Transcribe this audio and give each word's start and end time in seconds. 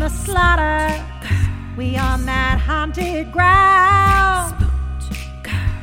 the 0.00 0.08
slaughter, 0.08 1.04
we 1.76 1.94
on 1.94 2.24
that 2.24 2.58
haunted 2.58 3.30
ground. 3.30 4.56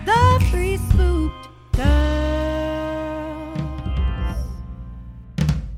The 0.05 0.43
three 0.49 0.77
spooked 0.77 1.47
girls. 1.73 1.87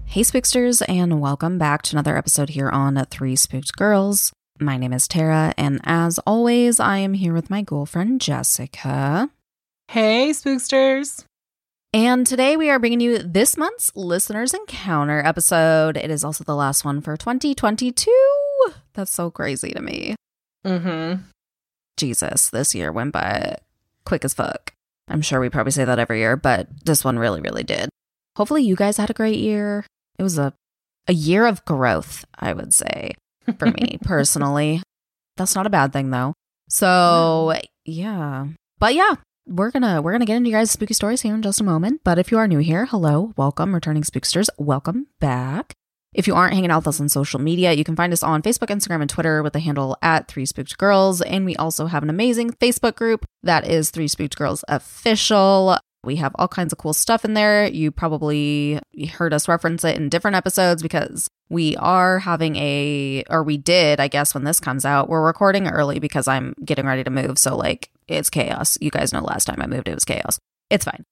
Hey, 0.05 0.21
Spooksters, 0.21 0.81
and 0.87 1.19
welcome 1.19 1.57
back 1.57 1.81
to 1.81 1.95
another 1.95 2.15
episode 2.15 2.51
here 2.51 2.69
on 2.69 2.95
Three 3.11 3.35
Spooked 3.35 3.75
Girls. 3.75 4.31
My 4.57 4.77
name 4.77 4.93
is 4.93 5.05
Tara, 5.09 5.53
and 5.57 5.81
as 5.83 6.17
always, 6.19 6.79
I 6.79 6.99
am 6.99 7.15
here 7.15 7.33
with 7.33 7.49
my 7.49 7.61
girlfriend 7.61 8.21
Jessica. 8.21 9.29
Hey, 9.89 10.29
spooksters. 10.29 11.25
And 11.91 12.27
today 12.27 12.55
we 12.55 12.69
are 12.69 12.77
bringing 12.77 12.99
you 12.99 13.17
this 13.17 13.57
month's 13.57 13.91
Listeners 13.95 14.53
Encounter 14.53 15.25
episode. 15.25 15.97
It 15.97 16.11
is 16.11 16.23
also 16.23 16.43
the 16.43 16.55
last 16.55 16.85
one 16.85 17.01
for 17.01 17.17
2022. 17.17 18.11
That's 18.93 19.11
so 19.11 19.31
crazy 19.31 19.71
to 19.71 19.81
me. 19.81 20.13
Mm-hmm. 20.63 21.23
Jesus, 21.97 22.51
this 22.51 22.75
year 22.75 22.91
went 22.91 23.11
by 23.11 23.57
quick 24.05 24.23
as 24.23 24.35
fuck. 24.35 24.71
I'm 25.07 25.23
sure 25.23 25.39
we 25.39 25.49
probably 25.49 25.71
say 25.71 25.83
that 25.83 25.97
every 25.97 26.19
year, 26.19 26.37
but 26.37 26.67
this 26.85 27.03
one 27.03 27.17
really, 27.17 27.41
really 27.41 27.63
did. 27.63 27.89
Hopefully, 28.37 28.61
you 28.61 28.75
guys 28.75 28.97
had 28.97 29.09
a 29.09 29.13
great 29.13 29.39
year. 29.39 29.83
It 30.19 30.23
was 30.23 30.37
a, 30.37 30.53
a 31.07 31.13
year 31.13 31.47
of 31.47 31.65
growth, 31.65 32.23
I 32.37 32.53
would 32.53 32.71
say, 32.71 33.15
for 33.57 33.65
me 33.65 33.97
personally. 34.03 34.83
That's 35.37 35.55
not 35.55 35.65
a 35.65 35.71
bad 35.71 35.91
thing, 35.91 36.11
though. 36.11 36.33
So, 36.69 37.55
yeah. 37.83 38.45
But 38.77 38.93
yeah, 38.93 39.15
we're 39.49 39.71
gonna 39.71 40.01
we're 40.01 40.11
gonna 40.11 40.25
get 40.25 40.37
into 40.37 40.49
your 40.49 40.59
guys' 40.59 40.71
spooky 40.71 40.93
stories 40.93 41.21
here 41.21 41.33
in 41.33 41.41
just 41.41 41.59
a 41.59 41.63
moment. 41.63 42.01
But 42.03 42.19
if 42.19 42.31
you 42.31 42.37
are 42.37 42.47
new 42.47 42.59
here, 42.59 42.85
hello, 42.85 43.33
welcome, 43.35 43.73
returning 43.73 44.03
spooksters, 44.03 44.49
welcome 44.57 45.07
back. 45.19 45.73
If 46.13 46.27
you 46.27 46.35
aren't 46.35 46.53
hanging 46.53 46.71
out 46.71 46.79
with 46.79 46.87
us 46.87 47.01
on 47.01 47.09
social 47.09 47.39
media, 47.39 47.73
you 47.73 47.83
can 47.83 47.95
find 47.95 48.11
us 48.13 48.23
on 48.23 48.41
Facebook, 48.41 48.69
Instagram, 48.69 49.01
and 49.01 49.09
Twitter 49.09 49.43
with 49.43 49.53
the 49.53 49.59
handle 49.59 49.95
at 50.01 50.27
Three 50.27 50.45
Spooked 50.45 50.77
Girls. 50.77 51.21
And 51.21 51.45
we 51.45 51.55
also 51.55 51.85
have 51.85 52.01
an 52.01 52.09
amazing 52.09 52.51
Facebook 52.51 52.95
group 52.95 53.25
that 53.43 53.67
is 53.67 53.91
Three 53.91 54.07
Spooked 54.07 54.35
Girls 54.35 54.63
Official. 54.67 55.77
We 56.09 56.15
have 56.15 56.31
all 56.39 56.47
kinds 56.47 56.73
of 56.73 56.79
cool 56.79 56.93
stuff 56.93 57.23
in 57.23 57.35
there. 57.35 57.67
You 57.67 57.91
probably 57.91 58.79
heard 59.11 59.31
us 59.31 59.47
reference 59.47 59.83
it 59.83 59.95
in 59.95 60.09
different 60.09 60.35
episodes 60.35 60.81
because 60.81 61.29
we 61.49 61.75
are 61.77 62.17
having 62.17 62.55
a, 62.55 63.23
or 63.29 63.43
we 63.43 63.57
did, 63.57 63.99
I 63.99 64.07
guess, 64.07 64.33
when 64.33 64.43
this 64.43 64.59
comes 64.59 64.85
out. 64.85 65.07
We're 65.07 65.23
recording 65.23 65.67
early 65.67 65.99
because 65.99 66.27
I'm 66.27 66.55
getting 66.65 66.87
ready 66.87 67.03
to 67.03 67.11
move. 67.11 67.37
So, 67.37 67.55
like, 67.55 67.91
it's 68.07 68.31
chaos. 68.31 68.75
You 68.81 68.89
guys 68.89 69.13
know 69.13 69.21
last 69.21 69.45
time 69.45 69.61
I 69.61 69.67
moved, 69.67 69.87
it 69.87 69.93
was 69.93 70.03
chaos. 70.03 70.39
It's 70.71 70.83
fine. 70.83 71.05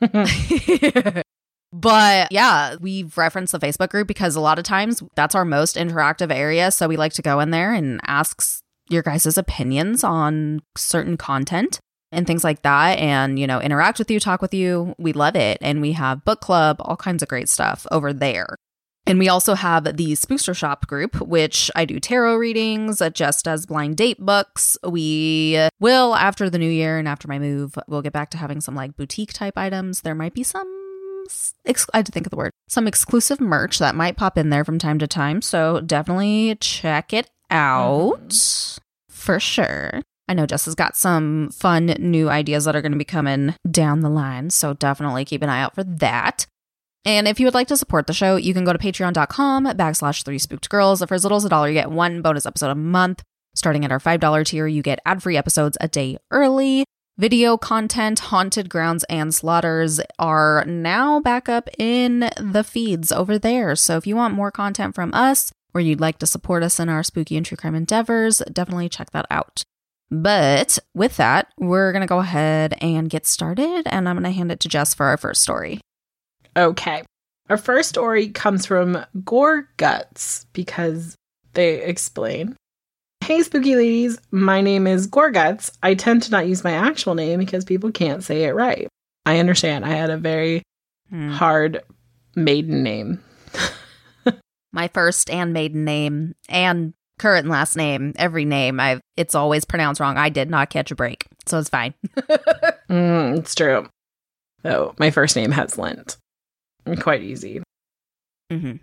but 1.70 2.32
yeah, 2.32 2.76
we've 2.80 3.18
referenced 3.18 3.52
the 3.52 3.58
Facebook 3.58 3.90
group 3.90 4.08
because 4.08 4.34
a 4.34 4.40
lot 4.40 4.58
of 4.58 4.64
times 4.64 5.02
that's 5.14 5.34
our 5.34 5.44
most 5.44 5.76
interactive 5.76 6.32
area. 6.32 6.70
So 6.70 6.88
we 6.88 6.96
like 6.96 7.12
to 7.12 7.22
go 7.22 7.38
in 7.40 7.50
there 7.50 7.74
and 7.74 8.00
ask 8.06 8.62
your 8.88 9.02
guys' 9.02 9.36
opinions 9.36 10.02
on 10.02 10.62
certain 10.74 11.18
content 11.18 11.80
and 12.10 12.26
things 12.26 12.44
like 12.44 12.62
that 12.62 12.98
and, 12.98 13.38
you 13.38 13.46
know, 13.46 13.60
interact 13.60 13.98
with 13.98 14.10
you, 14.10 14.18
talk 14.18 14.40
with 14.40 14.54
you. 14.54 14.94
We 14.98 15.12
love 15.12 15.36
it. 15.36 15.58
And 15.60 15.80
we 15.80 15.92
have 15.92 16.24
book 16.24 16.40
club, 16.40 16.76
all 16.80 16.96
kinds 16.96 17.22
of 17.22 17.28
great 17.28 17.48
stuff 17.48 17.86
over 17.90 18.12
there. 18.12 18.56
And 19.06 19.18
we 19.18 19.30
also 19.30 19.54
have 19.54 19.84
the 19.84 20.12
Spookster 20.12 20.54
Shop 20.54 20.86
group, 20.86 21.18
which 21.22 21.70
I 21.74 21.86
do 21.86 21.98
tarot 21.98 22.36
readings, 22.36 23.00
uh, 23.00 23.08
just 23.08 23.48
as 23.48 23.64
blind 23.64 23.96
date 23.96 24.18
books. 24.18 24.76
We 24.86 25.58
will, 25.80 26.14
after 26.14 26.50
the 26.50 26.58
new 26.58 26.68
year 26.68 26.98
and 26.98 27.08
after 27.08 27.26
my 27.26 27.38
move, 27.38 27.74
we'll 27.88 28.02
get 28.02 28.12
back 28.12 28.30
to 28.30 28.36
having 28.36 28.60
some 28.60 28.74
like 28.74 28.96
boutique 28.96 29.32
type 29.32 29.56
items. 29.56 30.02
There 30.02 30.14
might 30.14 30.34
be 30.34 30.42
some, 30.42 31.26
ex- 31.64 31.86
I 31.94 31.98
had 31.98 32.06
to 32.06 32.12
think 32.12 32.26
of 32.26 32.30
the 32.30 32.36
word, 32.36 32.52
some 32.68 32.86
exclusive 32.86 33.40
merch 33.40 33.78
that 33.78 33.94
might 33.94 34.18
pop 34.18 34.36
in 34.36 34.50
there 34.50 34.64
from 34.64 34.78
time 34.78 34.98
to 34.98 35.06
time. 35.06 35.40
So 35.40 35.80
definitely 35.80 36.56
check 36.60 37.14
it 37.14 37.30
out 37.50 38.34
for 39.08 39.40
sure. 39.40 40.02
I 40.28 40.34
know 40.34 40.46
Jess 40.46 40.66
has 40.66 40.74
got 40.74 40.96
some 40.96 41.48
fun 41.50 41.86
new 41.98 42.28
ideas 42.28 42.66
that 42.66 42.76
are 42.76 42.82
going 42.82 42.92
to 42.92 42.98
be 42.98 43.04
coming 43.04 43.54
down 43.70 44.00
the 44.00 44.10
line. 44.10 44.50
So 44.50 44.74
definitely 44.74 45.24
keep 45.24 45.42
an 45.42 45.48
eye 45.48 45.62
out 45.62 45.74
for 45.74 45.82
that. 45.84 46.46
And 47.04 47.26
if 47.26 47.40
you 47.40 47.46
would 47.46 47.54
like 47.54 47.68
to 47.68 47.76
support 47.76 48.06
the 48.06 48.12
show, 48.12 48.36
you 48.36 48.52
can 48.52 48.64
go 48.64 48.72
to 48.72 48.78
patreon.com 48.78 49.64
backslash 49.64 50.24
three 50.24 50.38
spooked 50.38 50.68
girls. 50.68 51.02
For 51.02 51.14
as 51.14 51.24
little 51.24 51.36
as 51.36 51.44
a 51.44 51.48
dollar, 51.48 51.68
you 51.68 51.74
get 51.74 51.90
one 51.90 52.20
bonus 52.20 52.44
episode 52.44 52.70
a 52.70 52.74
month. 52.74 53.22
Starting 53.54 53.84
at 53.84 53.90
our 53.90 53.98
$5 53.98 54.44
tier, 54.46 54.66
you 54.66 54.82
get 54.82 55.00
ad 55.06 55.22
free 55.22 55.36
episodes 55.36 55.78
a 55.80 55.88
day 55.88 56.18
early. 56.30 56.84
Video 57.16 57.56
content, 57.56 58.20
haunted 58.20 58.68
grounds, 58.68 59.04
and 59.04 59.34
slaughters 59.34 60.00
are 60.18 60.64
now 60.66 61.18
back 61.18 61.48
up 61.48 61.68
in 61.78 62.30
the 62.38 62.62
feeds 62.62 63.10
over 63.10 63.38
there. 63.38 63.74
So 63.74 63.96
if 63.96 64.06
you 64.06 64.14
want 64.14 64.34
more 64.34 64.52
content 64.52 64.94
from 64.94 65.12
us 65.14 65.50
or 65.74 65.80
you'd 65.80 66.00
like 66.00 66.18
to 66.18 66.26
support 66.26 66.62
us 66.62 66.78
in 66.78 66.88
our 66.88 67.02
spooky 67.02 67.36
and 67.36 67.44
true 67.44 67.56
crime 67.56 67.74
endeavors, 67.74 68.42
definitely 68.52 68.88
check 68.88 69.10
that 69.10 69.26
out. 69.30 69.64
But 70.10 70.78
with 70.94 71.16
that, 71.18 71.52
we're 71.58 71.92
going 71.92 72.00
to 72.02 72.06
go 72.06 72.18
ahead 72.18 72.74
and 72.80 73.10
get 73.10 73.26
started. 73.26 73.82
And 73.86 74.08
I'm 74.08 74.16
going 74.16 74.24
to 74.24 74.30
hand 74.36 74.50
it 74.52 74.60
to 74.60 74.68
Jess 74.68 74.94
for 74.94 75.06
our 75.06 75.16
first 75.16 75.42
story. 75.42 75.80
Okay. 76.56 77.02
Our 77.50 77.56
first 77.58 77.88
story 77.88 78.28
comes 78.28 78.66
from 78.66 79.04
Gore 79.24 79.68
Guts 79.76 80.46
because 80.52 81.14
they 81.54 81.82
explain. 81.82 82.56
Hey, 83.22 83.42
spooky 83.42 83.76
ladies. 83.76 84.18
My 84.30 84.60
name 84.60 84.86
is 84.86 85.06
Gore 85.06 85.30
Guts. 85.30 85.70
I 85.82 85.94
tend 85.94 86.22
to 86.24 86.30
not 86.30 86.46
use 86.46 86.64
my 86.64 86.72
actual 86.72 87.14
name 87.14 87.38
because 87.40 87.64
people 87.64 87.90
can't 87.90 88.22
say 88.24 88.44
it 88.44 88.54
right. 88.54 88.88
I 89.26 89.38
understand. 89.38 89.84
I 89.84 89.90
had 89.90 90.10
a 90.10 90.16
very 90.16 90.62
Hmm. 91.10 91.30
hard 91.30 91.82
maiden 92.36 92.82
name. 92.82 93.22
my 94.72 94.88
first 94.88 95.30
and 95.30 95.54
maiden 95.54 95.84
name 95.86 96.34
and 96.50 96.92
current 97.18 97.48
last 97.48 97.76
name, 97.76 98.12
every 98.16 98.44
name, 98.44 98.80
I've 98.80 99.00
it's 99.16 99.34
always 99.34 99.64
pronounced 99.64 100.00
wrong. 100.00 100.16
I 100.16 100.28
did 100.28 100.48
not 100.50 100.70
catch 100.70 100.90
a 100.90 100.94
break, 100.94 101.26
so 101.46 101.58
it's 101.58 101.68
fine. 101.68 101.94
Mm, 102.88 103.36
it's 103.38 103.54
true. 103.54 103.86
Though 104.62 104.94
my 104.98 105.10
first 105.10 105.36
name 105.36 105.50
has 105.50 105.76
Lint. 105.76 106.16
Quite 107.00 107.20
easy. 107.22 107.62
hmm 108.50 108.76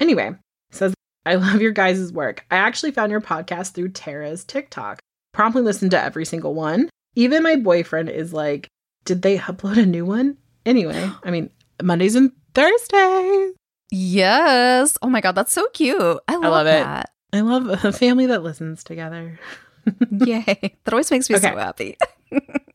Anyway, 0.00 0.32
says 0.72 0.92
I 1.24 1.36
love 1.36 1.60
your 1.62 1.70
guys' 1.70 2.12
work. 2.12 2.44
I 2.50 2.56
actually 2.56 2.90
found 2.90 3.12
your 3.12 3.20
podcast 3.20 3.74
through 3.74 3.90
Tara's 3.90 4.42
TikTok. 4.42 4.98
Promptly 5.32 5.62
listened 5.62 5.92
to 5.92 6.02
every 6.02 6.24
single 6.24 6.52
one. 6.54 6.88
Even 7.14 7.44
my 7.44 7.54
boyfriend 7.54 8.08
is 8.08 8.32
like, 8.32 8.66
"Did 9.04 9.22
they 9.22 9.38
upload 9.38 9.76
a 9.78 9.86
new 9.86 10.04
one?" 10.04 10.36
Anyway, 10.66 11.08
I 11.22 11.30
mean, 11.30 11.50
Mondays 11.80 12.16
and 12.16 12.32
Thursdays. 12.54 13.52
Yes. 13.92 14.98
Oh 15.00 15.08
my 15.08 15.20
god, 15.20 15.36
that's 15.36 15.52
so 15.52 15.68
cute. 15.68 16.18
I 16.26 16.34
love, 16.34 16.42
love 16.50 16.66
it. 16.66 16.70
that. 16.82 17.10
I 17.32 17.40
love 17.40 17.84
a 17.84 17.92
family 17.92 18.26
that 18.26 18.42
listens 18.42 18.82
together. 18.82 19.38
Yay. 20.10 20.44
That 20.84 20.92
always 20.92 21.10
makes 21.10 21.28
me 21.28 21.38
so 21.38 21.56
happy. 21.56 21.96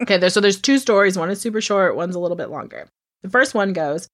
Okay, 0.02 0.18
there, 0.18 0.30
so 0.30 0.42
there's 0.42 0.60
two 0.60 0.80
stories. 0.80 1.18
One 1.18 1.30
is 1.30 1.40
super 1.40 1.62
short, 1.62 1.96
one's 1.96 2.16
a 2.16 2.20
little 2.20 2.36
bit 2.36 2.50
longer. 2.50 2.90
The 3.22 3.30
first 3.30 3.54
one 3.54 3.72
goes 3.72 4.10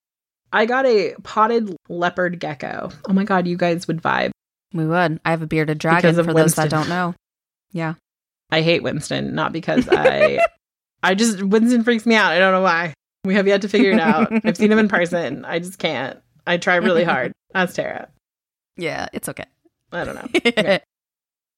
I 0.53 0.67
got 0.67 0.85
a 0.85 1.15
potted 1.23 1.75
leopard 1.87 2.39
gecko. 2.39 2.91
Oh 3.07 3.13
my 3.13 3.23
god, 3.23 3.47
you 3.47 3.57
guys 3.57 3.87
would 3.87 4.01
vibe. 4.01 4.31
We 4.73 4.85
would. 4.85 5.19
I 5.25 5.31
have 5.31 5.41
a 5.41 5.47
bearded 5.47 5.79
dragon 5.79 6.01
Because 6.01 6.17
of 6.19 6.25
for 6.27 6.33
those 6.33 6.55
that 6.55 6.69
don't 6.69 6.89
know. 6.89 7.15
Yeah. 7.71 7.95
I 8.51 8.61
hate 8.61 8.83
Winston, 8.83 9.33
not 9.33 9.51
because 9.51 9.87
I 9.91 10.45
I 11.01 11.15
just 11.15 11.41
Winston 11.41 11.83
freaks 11.83 12.05
me 12.05 12.15
out. 12.15 12.33
I 12.33 12.39
don't 12.39 12.53
know 12.53 12.61
why. 12.61 12.93
We 13.23 13.33
have 13.35 13.47
yet 13.47 13.61
to 13.63 13.69
figure 13.69 13.91
it 13.91 13.99
out. 13.99 14.31
I've 14.45 14.57
seen 14.57 14.71
him 14.71 14.79
in 14.79 14.87
person. 14.87 15.43
I 15.45 15.59
just 15.59 15.79
can't. 15.79 16.19
I 16.47 16.57
try 16.57 16.75
really 16.75 17.03
hard. 17.03 17.31
That's 17.51 17.73
Tara. 17.73 18.09
Yeah, 18.77 19.07
it's 19.13 19.29
okay. 19.29 19.45
I 19.91 20.03
don't 20.03 20.15
know. 20.15 20.27
Okay. 20.45 20.79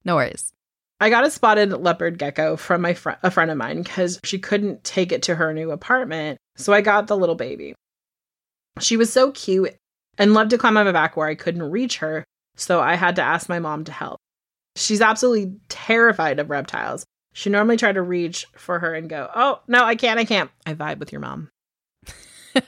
no 0.05 0.15
worries. 0.15 0.51
I 0.99 1.09
got 1.09 1.25
a 1.25 1.31
spotted 1.31 1.71
leopard 1.71 2.17
gecko 2.19 2.55
from 2.57 2.81
my 2.81 2.93
fr- 2.93 3.11
a 3.23 3.31
friend 3.31 3.49
of 3.49 3.57
mine 3.57 3.81
because 3.81 4.19
she 4.23 4.37
couldn't 4.37 4.83
take 4.83 5.11
it 5.11 5.23
to 5.23 5.35
her 5.35 5.53
new 5.53 5.71
apartment. 5.71 6.37
So 6.57 6.73
I 6.73 6.81
got 6.81 7.07
the 7.07 7.17
little 7.17 7.35
baby. 7.35 7.73
She 8.79 8.97
was 8.97 9.11
so 9.11 9.31
cute 9.31 9.75
and 10.17 10.33
loved 10.33 10.51
to 10.51 10.57
climb 10.57 10.77
on 10.77 10.85
my 10.85 10.91
back 10.91 11.17
where 11.17 11.27
I 11.27 11.35
couldn't 11.35 11.71
reach 11.71 11.97
her. 11.97 12.23
So 12.55 12.79
I 12.81 12.95
had 12.95 13.15
to 13.15 13.21
ask 13.23 13.49
my 13.49 13.59
mom 13.59 13.83
to 13.85 13.91
help. 13.91 14.19
She's 14.75 15.01
absolutely 15.01 15.55
terrified 15.69 16.39
of 16.39 16.49
reptiles. 16.49 17.03
She 17.33 17.49
normally 17.49 17.77
tried 17.77 17.93
to 17.95 18.01
reach 18.01 18.45
for 18.55 18.79
her 18.79 18.93
and 18.93 19.09
go, 19.09 19.29
Oh, 19.33 19.61
no, 19.67 19.83
I 19.83 19.95
can't, 19.95 20.19
I 20.19 20.25
can't. 20.25 20.51
I 20.65 20.73
vibe 20.73 20.99
with 20.99 21.11
your 21.11 21.21
mom. 21.21 21.49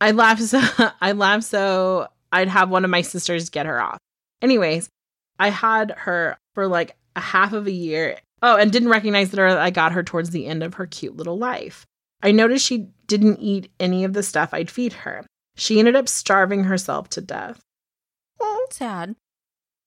I 0.00 0.10
laughed 0.10 0.42
so 0.42 0.60
I 1.00 1.12
laughed 1.12 1.44
so 1.44 2.08
I'd 2.34 2.48
have 2.48 2.68
one 2.68 2.84
of 2.84 2.90
my 2.90 3.02
sisters 3.02 3.48
get 3.48 3.66
her 3.66 3.80
off. 3.80 3.98
Anyways, 4.42 4.88
I 5.38 5.50
had 5.50 5.92
her 5.92 6.36
for 6.54 6.66
like 6.66 6.96
a 7.14 7.20
half 7.20 7.52
of 7.52 7.66
a 7.66 7.72
year. 7.72 8.18
Oh, 8.42 8.56
and 8.56 8.72
didn't 8.72 8.88
recognize 8.90 9.30
that 9.30 9.40
I 9.40 9.70
got 9.70 9.92
her 9.92 10.02
towards 10.02 10.30
the 10.30 10.46
end 10.46 10.62
of 10.62 10.74
her 10.74 10.86
cute 10.86 11.16
little 11.16 11.38
life. 11.38 11.86
I 12.22 12.32
noticed 12.32 12.66
she 12.66 12.88
didn't 13.06 13.38
eat 13.38 13.70
any 13.78 14.04
of 14.04 14.12
the 14.12 14.22
stuff 14.22 14.52
I'd 14.52 14.70
feed 14.70 14.92
her. 14.92 15.24
She 15.56 15.78
ended 15.78 15.94
up 15.94 16.08
starving 16.08 16.64
herself 16.64 17.08
to 17.10 17.20
death. 17.20 17.60
Oh, 18.40 18.66
sad. 18.70 19.14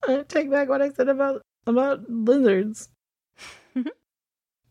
I 0.06 0.24
take 0.26 0.50
back 0.50 0.68
what 0.68 0.80
I 0.80 0.90
said 0.90 1.08
about 1.08 1.42
about 1.66 2.08
lizards. 2.08 2.88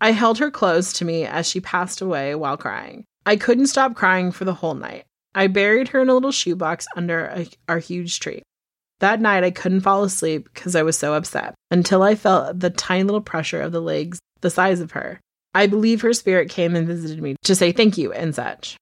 I 0.01 0.11
held 0.11 0.39
her 0.39 0.49
close 0.49 0.93
to 0.93 1.05
me 1.05 1.25
as 1.25 1.47
she 1.47 1.59
passed 1.59 2.01
away 2.01 2.33
while 2.33 2.57
crying. 2.57 3.05
I 3.25 3.35
couldn't 3.35 3.67
stop 3.67 3.95
crying 3.95 4.31
for 4.31 4.45
the 4.45 4.53
whole 4.55 4.73
night. 4.73 5.05
I 5.35 5.47
buried 5.47 5.89
her 5.89 6.01
in 6.01 6.09
a 6.09 6.13
little 6.13 6.31
shoebox 6.31 6.87
under 6.95 7.25
a, 7.25 7.47
our 7.67 7.79
huge 7.79 8.19
tree. 8.19 8.43
That 8.99 9.21
night, 9.21 9.43
I 9.43 9.51
couldn't 9.51 9.81
fall 9.81 10.03
asleep 10.03 10.49
because 10.53 10.75
I 10.75 10.81
was 10.81 10.97
so 10.97 11.13
upset 11.13 11.53
until 11.69 12.01
I 12.01 12.15
felt 12.15 12.59
the 12.59 12.71
tiny 12.71 13.03
little 13.03 13.21
pressure 13.21 13.61
of 13.61 13.71
the 13.71 13.81
legs 13.81 14.19
the 14.41 14.49
size 14.49 14.79
of 14.79 14.91
her. 14.91 15.19
I 15.53 15.67
believe 15.67 16.01
her 16.01 16.13
spirit 16.13 16.49
came 16.49 16.75
and 16.75 16.87
visited 16.87 17.21
me 17.21 17.35
to 17.43 17.55
say 17.55 17.71
thank 17.71 17.97
you 17.97 18.11
and 18.11 18.33
such. 18.33 18.77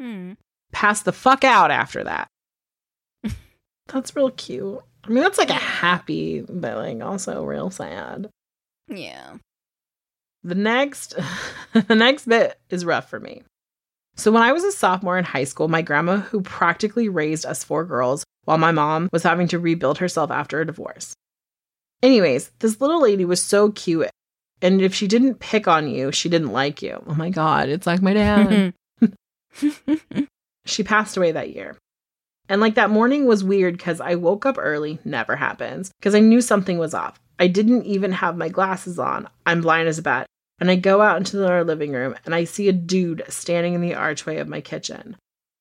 Hmm. 0.00 0.32
Passed 0.72 1.04
the 1.04 1.12
fuck 1.12 1.44
out 1.44 1.70
after 1.70 2.04
that. 2.04 2.28
that's 3.88 4.16
real 4.16 4.30
cute. 4.30 4.80
I 5.04 5.08
mean, 5.08 5.22
that's 5.22 5.38
like 5.38 5.50
a 5.50 5.54
happy, 5.54 6.40
but 6.40 6.76
like 6.76 7.00
also 7.02 7.44
real 7.44 7.70
sad. 7.70 8.28
Yeah. 8.88 9.36
The 10.42 10.54
next 10.54 11.14
the 11.72 11.94
next 11.94 12.26
bit 12.26 12.58
is 12.70 12.84
rough 12.84 13.08
for 13.08 13.20
me. 13.20 13.42
So 14.16 14.32
when 14.32 14.42
I 14.42 14.52
was 14.52 14.64
a 14.64 14.72
sophomore 14.72 15.18
in 15.18 15.24
high 15.24 15.44
school, 15.44 15.68
my 15.68 15.82
grandma 15.82 16.16
who 16.18 16.40
practically 16.40 17.08
raised 17.08 17.46
us 17.46 17.62
four 17.62 17.84
girls 17.84 18.24
while 18.44 18.58
my 18.58 18.72
mom 18.72 19.08
was 19.12 19.22
having 19.22 19.48
to 19.48 19.58
rebuild 19.58 19.98
herself 19.98 20.30
after 20.30 20.60
a 20.60 20.66
divorce. 20.66 21.14
Anyways, 22.02 22.50
this 22.60 22.80
little 22.80 23.02
lady 23.02 23.24
was 23.24 23.42
so 23.42 23.70
cute 23.70 24.08
and 24.62 24.80
if 24.80 24.94
she 24.94 25.06
didn't 25.06 25.38
pick 25.38 25.68
on 25.68 25.88
you, 25.88 26.12
she 26.12 26.28
didn't 26.28 26.52
like 26.52 26.80
you. 26.82 27.02
Oh 27.06 27.14
my 27.14 27.30
god, 27.30 27.68
it's 27.68 27.86
like 27.86 28.00
my 28.00 28.14
dad. 28.14 28.72
she 30.64 30.82
passed 30.82 31.16
away 31.16 31.32
that 31.32 31.54
year. 31.54 31.76
And 32.48 32.60
like 32.60 32.76
that 32.76 32.90
morning 32.90 33.26
was 33.26 33.44
weird 33.44 33.78
cuz 33.78 34.00
I 34.00 34.14
woke 34.14 34.46
up 34.46 34.56
early, 34.58 34.98
never 35.04 35.36
happens, 35.36 35.90
cuz 36.00 36.14
I 36.14 36.20
knew 36.20 36.40
something 36.40 36.78
was 36.78 36.94
off. 36.94 37.20
I 37.38 37.48
didn't 37.48 37.84
even 37.84 38.12
have 38.12 38.36
my 38.36 38.48
glasses 38.48 38.98
on. 38.98 39.28
I'm 39.44 39.60
blind 39.60 39.88
as 39.88 39.98
a 39.98 40.02
bat 40.02 40.26
and 40.58 40.70
I 40.70 40.76
go 40.76 41.00
out 41.02 41.18
into 41.18 41.46
our 41.46 41.64
living 41.64 41.92
room 41.92 42.14
and 42.24 42.34
I 42.34 42.44
see 42.44 42.68
a 42.68 42.72
dude 42.72 43.22
standing 43.28 43.74
in 43.74 43.80
the 43.80 43.94
archway 43.94 44.38
of 44.38 44.48
my 44.48 44.60
kitchen. 44.60 45.16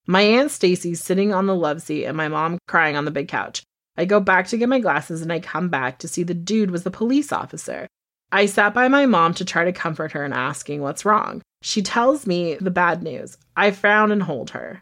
My 0.08 0.22
Aunt 0.22 0.52
Stacy's 0.52 1.02
sitting 1.04 1.34
on 1.34 1.48
the 1.48 1.56
love 1.56 1.82
seat 1.82 2.06
and 2.06 2.16
my 2.16 2.28
mom 2.28 2.58
crying 2.68 2.96
on 2.96 3.06
the 3.06 3.12
big 3.12 3.28
couch. 3.28 3.64
I 3.98 4.06
go 4.06 4.20
back 4.20 4.48
to 4.48 4.58
get 4.58 4.70
my 4.70 4.80
glasses 4.80 5.22
and 5.22 5.32
I 5.32 5.40
come 5.40 5.70
back 5.70 6.00
to 6.00 6.08
see 6.08 6.24
the 6.24 6.34
dude 6.34 6.72
was 6.72 6.84
the 6.84 6.92
police 6.92 7.32
officer. 7.32 7.88
I 8.32 8.46
sat 8.46 8.74
by 8.74 8.88
my 8.88 9.06
mom 9.06 9.34
to 9.36 9.46
try 9.46 9.66
to 9.66 9.72
comfort 9.72 10.12
her 10.12 10.24
and 10.24 10.34
asking 10.34 10.82
what's 10.82 11.06
wrong. 11.06 11.42
She 11.62 11.82
tells 11.82 12.28
me 12.28 12.56
the 12.56 12.72
bad 12.72 13.02
news. 13.02 13.38
I 13.56 13.72
frown 13.72 14.12
and 14.12 14.22
hold 14.24 14.52
her. 14.52 14.82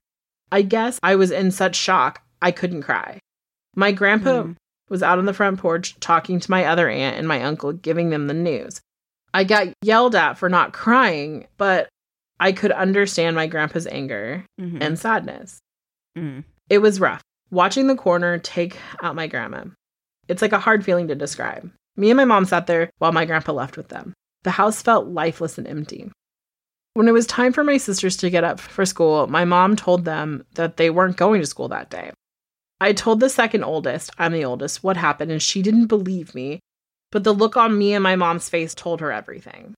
I 0.51 0.61
guess 0.63 0.99
I 1.03 1.15
was 1.15 1.31
in 1.31 1.51
such 1.51 1.75
shock 1.75 2.21
I 2.41 2.51
couldn't 2.51 2.83
cry. 2.83 3.19
My 3.75 3.91
grandpa 3.91 4.43
Hmm. 4.43 4.51
was 4.89 5.01
out 5.01 5.17
on 5.19 5.25
the 5.25 5.33
front 5.33 5.59
porch 5.59 5.97
talking 5.99 6.39
to 6.39 6.51
my 6.51 6.65
other 6.65 6.89
aunt 6.89 7.17
and 7.17 7.27
my 7.27 7.41
uncle, 7.43 7.71
giving 7.73 8.09
them 8.09 8.27
the 8.27 8.33
news. 8.33 8.81
I 9.33 9.43
got 9.43 9.67
yelled 9.81 10.15
at 10.15 10.37
for 10.37 10.49
not 10.49 10.73
crying, 10.73 11.47
but 11.57 11.89
I 12.39 12.51
could 12.51 12.71
understand 12.71 13.35
my 13.35 13.47
grandpa's 13.47 13.87
anger 13.87 14.45
Mhm. 14.59 14.81
and 14.81 14.99
sadness. 14.99 15.59
Mm. 16.17 16.43
It 16.69 16.79
was 16.79 16.99
rough 16.99 17.21
watching 17.51 17.87
the 17.87 17.95
coroner 17.95 18.37
take 18.39 18.77
out 19.01 19.15
my 19.15 19.27
grandma. 19.27 19.63
It's 20.27 20.41
like 20.41 20.53
a 20.53 20.59
hard 20.59 20.83
feeling 20.83 21.07
to 21.09 21.15
describe. 21.15 21.71
Me 21.95 22.09
and 22.09 22.17
my 22.17 22.25
mom 22.25 22.45
sat 22.45 22.65
there 22.67 22.89
while 22.97 23.11
my 23.11 23.25
grandpa 23.25 23.51
left 23.51 23.77
with 23.77 23.89
them. 23.89 24.13
The 24.43 24.51
house 24.51 24.81
felt 24.81 25.07
lifeless 25.07 25.57
and 25.57 25.67
empty. 25.67 26.11
When 26.95 27.07
it 27.07 27.11
was 27.11 27.25
time 27.27 27.53
for 27.53 27.63
my 27.63 27.77
sisters 27.77 28.17
to 28.17 28.29
get 28.29 28.43
up 28.43 28.59
for 28.59 28.85
school, 28.85 29.25
my 29.27 29.45
mom 29.45 29.75
told 29.75 30.05
them 30.05 30.45
that 30.55 30.77
they 30.77 30.89
weren't 30.89 31.17
going 31.17 31.41
to 31.41 31.47
school 31.47 31.67
that 31.69 31.89
day. 31.89 32.11
I 32.81 32.93
told 32.93 33.19
the 33.19 33.29
second 33.29 33.63
oldest, 33.63 34.11
I'm 34.17 34.33
the 34.33 34.45
oldest, 34.45 34.83
what 34.83 34.97
happened, 34.97 35.31
and 35.31 35.41
she 35.41 35.61
didn't 35.61 35.87
believe 35.87 36.35
me, 36.35 36.59
but 37.13 37.23
the 37.23 37.33
look 37.33 37.55
on 37.55 37.77
me 37.77 37.93
and 37.93 38.01
my 38.01 38.15
mom's 38.15 38.49
face 38.49 38.73
told 38.73 38.99
her 38.99 39.11
everything. 39.11 39.75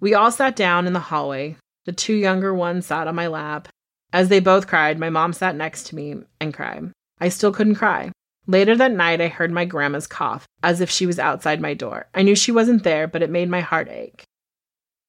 We 0.00 0.12
all 0.12 0.30
sat 0.30 0.54
down 0.54 0.86
in 0.86 0.92
the 0.92 1.00
hallway. 1.00 1.56
The 1.86 1.92
two 1.92 2.14
younger 2.14 2.52
ones 2.52 2.86
sat 2.86 3.08
on 3.08 3.14
my 3.14 3.26
lap. 3.26 3.68
As 4.12 4.28
they 4.28 4.38
both 4.38 4.66
cried, 4.66 4.98
my 4.98 5.08
mom 5.08 5.32
sat 5.32 5.56
next 5.56 5.86
to 5.86 5.96
me 5.96 6.14
and 6.40 6.52
cried. 6.52 6.92
I 7.18 7.30
still 7.30 7.52
couldn't 7.52 7.76
cry. 7.76 8.12
Later 8.46 8.76
that 8.76 8.92
night, 8.92 9.22
I 9.22 9.28
heard 9.28 9.50
my 9.50 9.64
grandma's 9.64 10.06
cough, 10.06 10.44
as 10.62 10.82
if 10.82 10.90
she 10.90 11.06
was 11.06 11.18
outside 11.18 11.62
my 11.62 11.72
door. 11.72 12.06
I 12.14 12.22
knew 12.22 12.34
she 12.34 12.52
wasn't 12.52 12.84
there, 12.84 13.06
but 13.06 13.22
it 13.22 13.30
made 13.30 13.48
my 13.48 13.60
heart 13.60 13.88
ache. 13.88 14.24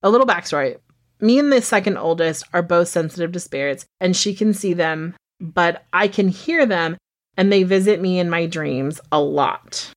A 0.02 0.10
little 0.10 0.28
backstory 0.28 0.78
me 1.24 1.40
and 1.40 1.52
the 1.52 1.62
second 1.62 1.98
oldest 1.98 2.44
are 2.54 2.62
both 2.62 2.90
sensitive 2.90 3.32
to 3.32 3.40
spirits, 3.40 3.86
and 4.00 4.16
she 4.16 4.36
can 4.36 4.54
see 4.54 4.74
them, 4.74 5.16
but 5.40 5.86
I 5.94 6.08
can 6.10 6.28
hear 6.28 6.66
them, 6.66 6.98
and 7.38 7.52
they 7.52 7.64
visit 7.64 8.02
me 8.02 8.20
in 8.20 8.30
my 8.30 8.46
dreams 8.46 9.00
a 9.12 9.22
lot. 9.22 9.92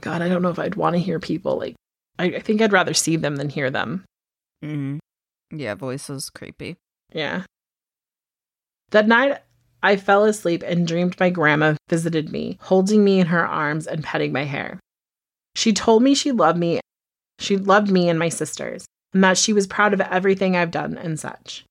God, 0.00 0.22
I 0.22 0.28
don't 0.28 0.42
know 0.42 0.50
if 0.50 0.58
I'd 0.58 0.74
want 0.74 0.94
to 0.94 1.00
hear 1.00 1.18
people. 1.18 1.58
Like, 1.58 1.74
I, 2.18 2.24
I 2.26 2.40
think 2.40 2.60
I'd 2.60 2.72
rather 2.72 2.94
see 2.94 3.16
them 3.16 3.36
than 3.36 3.48
hear 3.48 3.70
them. 3.70 4.04
Mhm. 4.64 4.98
Yeah, 5.50 5.74
voice 5.74 6.08
is 6.10 6.30
creepy. 6.30 6.76
Yeah. 7.12 7.44
That 8.90 9.08
night, 9.08 9.38
I 9.82 9.96
fell 9.96 10.24
asleep 10.24 10.62
and 10.66 10.86
dreamed 10.86 11.18
my 11.18 11.30
grandma 11.30 11.74
visited 11.88 12.30
me, 12.30 12.58
holding 12.60 13.02
me 13.02 13.20
in 13.20 13.28
her 13.28 13.46
arms 13.46 13.86
and 13.86 14.04
petting 14.04 14.32
my 14.32 14.44
hair. 14.44 14.78
She 15.56 15.72
told 15.72 16.02
me 16.02 16.14
she 16.14 16.32
loved 16.32 16.58
me. 16.58 16.80
She 17.38 17.56
loved 17.56 17.90
me 17.90 18.08
and 18.08 18.18
my 18.18 18.28
sisters, 18.28 18.84
and 19.14 19.24
that 19.24 19.38
she 19.38 19.52
was 19.52 19.66
proud 19.66 19.94
of 19.94 20.00
everything 20.02 20.56
I've 20.56 20.70
done 20.70 20.98
and 20.98 21.18
such. 21.18 21.64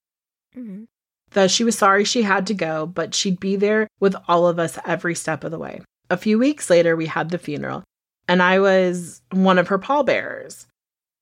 Mm-hmm. 0.56 0.84
That 1.30 1.50
she 1.50 1.62
was 1.62 1.78
sorry 1.78 2.04
she 2.04 2.22
had 2.22 2.46
to 2.48 2.54
go, 2.54 2.86
but 2.86 3.14
she'd 3.14 3.38
be 3.38 3.54
there 3.54 3.86
with 4.00 4.16
all 4.26 4.48
of 4.48 4.58
us 4.58 4.78
every 4.84 5.14
step 5.14 5.44
of 5.44 5.52
the 5.52 5.58
way. 5.58 5.80
A 6.10 6.16
few 6.16 6.38
weeks 6.38 6.68
later, 6.68 6.96
we 6.96 7.06
had 7.06 7.30
the 7.30 7.38
funeral, 7.38 7.84
and 8.30 8.40
I 8.40 8.60
was 8.60 9.22
one 9.32 9.58
of 9.58 9.66
her 9.68 9.78
pallbearers. 9.78 10.68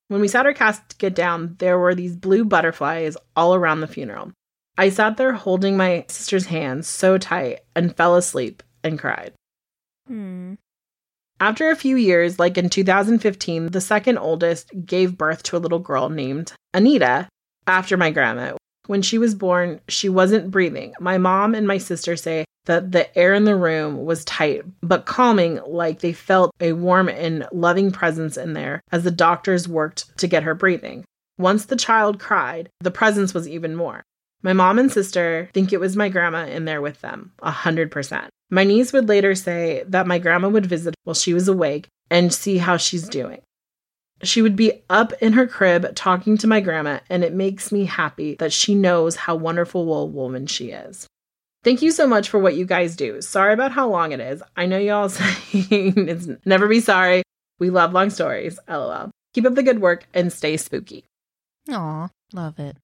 When 0.08 0.20
we 0.20 0.28
sat 0.28 0.44
our 0.44 0.52
casket 0.52 1.14
down, 1.14 1.56
there 1.58 1.78
were 1.78 1.94
these 1.94 2.14
blue 2.14 2.44
butterflies 2.44 3.16
all 3.34 3.54
around 3.54 3.80
the 3.80 3.86
funeral. 3.86 4.32
I 4.76 4.90
sat 4.90 5.16
there 5.16 5.32
holding 5.32 5.78
my 5.78 6.04
sister's 6.08 6.44
hands 6.44 6.86
so 6.86 7.16
tight 7.16 7.60
and 7.74 7.96
fell 7.96 8.14
asleep 8.14 8.62
and 8.84 8.98
cried. 8.98 9.32
Mm. 10.10 10.58
After 11.40 11.70
a 11.70 11.76
few 11.76 11.96
years, 11.96 12.38
like 12.38 12.58
in 12.58 12.68
2015, 12.68 13.68
the 13.68 13.80
second 13.80 14.18
oldest 14.18 14.70
gave 14.84 15.16
birth 15.16 15.42
to 15.44 15.56
a 15.56 15.58
little 15.64 15.78
girl 15.78 16.10
named 16.10 16.52
Anita 16.74 17.26
after 17.66 17.96
my 17.96 18.10
grandma. 18.10 18.54
When 18.88 19.02
she 19.02 19.18
was 19.18 19.34
born, 19.34 19.80
she 19.86 20.08
wasn't 20.08 20.50
breathing. 20.50 20.94
My 20.98 21.18
mom 21.18 21.54
and 21.54 21.66
my 21.66 21.76
sister 21.76 22.16
say 22.16 22.46
that 22.64 22.90
the 22.90 23.16
air 23.16 23.34
in 23.34 23.44
the 23.44 23.54
room 23.54 24.06
was 24.06 24.24
tight 24.24 24.62
but 24.82 25.04
calming, 25.04 25.60
like 25.66 26.00
they 26.00 26.14
felt 26.14 26.54
a 26.58 26.72
warm 26.72 27.10
and 27.10 27.46
loving 27.52 27.90
presence 27.90 28.38
in 28.38 28.54
there 28.54 28.80
as 28.90 29.04
the 29.04 29.10
doctors 29.10 29.68
worked 29.68 30.16
to 30.18 30.26
get 30.26 30.42
her 30.42 30.54
breathing. 30.54 31.04
Once 31.36 31.66
the 31.66 31.76
child 31.76 32.18
cried, 32.18 32.70
the 32.80 32.90
presence 32.90 33.34
was 33.34 33.46
even 33.46 33.76
more. 33.76 34.02
My 34.40 34.54
mom 34.54 34.78
and 34.78 34.90
sister 34.90 35.50
think 35.52 35.70
it 35.70 35.80
was 35.80 35.94
my 35.94 36.08
grandma 36.08 36.46
in 36.46 36.64
there 36.64 36.80
with 36.80 37.02
them, 37.02 37.32
a 37.42 37.50
hundred 37.50 37.90
percent. 37.90 38.30
My 38.48 38.64
niece 38.64 38.94
would 38.94 39.06
later 39.06 39.34
say 39.34 39.84
that 39.88 40.06
my 40.06 40.18
grandma 40.18 40.48
would 40.48 40.64
visit 40.64 40.94
while 41.04 41.12
she 41.12 41.34
was 41.34 41.46
awake 41.46 41.88
and 42.10 42.32
see 42.32 42.56
how 42.56 42.78
she's 42.78 43.06
doing. 43.06 43.42
She 44.22 44.42
would 44.42 44.56
be 44.56 44.82
up 44.90 45.12
in 45.20 45.34
her 45.34 45.46
crib 45.46 45.94
talking 45.94 46.36
to 46.38 46.46
my 46.46 46.60
grandma, 46.60 47.00
and 47.08 47.22
it 47.22 47.32
makes 47.32 47.70
me 47.70 47.84
happy 47.84 48.34
that 48.36 48.52
she 48.52 48.74
knows 48.74 49.16
how 49.16 49.36
wonderful 49.36 49.94
a 49.94 50.04
woman 50.04 50.46
she 50.46 50.70
is. 50.70 51.06
Thank 51.64 51.82
you 51.82 51.90
so 51.90 52.06
much 52.06 52.28
for 52.28 52.38
what 52.38 52.56
you 52.56 52.64
guys 52.64 52.96
do. 52.96 53.20
Sorry 53.20 53.52
about 53.52 53.72
how 53.72 53.88
long 53.88 54.12
it 54.12 54.20
is. 54.20 54.42
I 54.56 54.66
know 54.66 54.78
y'all 54.78 55.08
saying 55.08 56.08
it's 56.08 56.28
never 56.44 56.68
be 56.68 56.80
sorry. 56.80 57.22
We 57.58 57.70
love 57.70 57.92
long 57.92 58.10
stories. 58.10 58.58
LOL. 58.68 59.10
Keep 59.34 59.46
up 59.46 59.54
the 59.54 59.62
good 59.62 59.80
work 59.80 60.06
and 60.14 60.32
stay 60.32 60.56
spooky. 60.56 61.04
Aw, 61.70 62.08
love 62.32 62.58
it. 62.58 62.76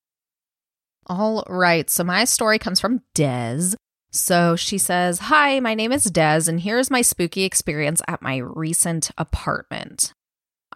All 1.06 1.44
right, 1.48 1.88
so 1.90 2.02
my 2.04 2.24
story 2.24 2.58
comes 2.58 2.80
from 2.80 3.02
Des. 3.14 3.74
So 4.10 4.56
she 4.56 4.78
says, 4.78 5.18
Hi, 5.18 5.60
my 5.60 5.74
name 5.74 5.92
is 5.92 6.04
Des, 6.04 6.48
and 6.48 6.60
here's 6.60 6.90
my 6.90 7.02
spooky 7.02 7.44
experience 7.44 8.00
at 8.06 8.22
my 8.22 8.36
recent 8.36 9.10
apartment. 9.18 10.12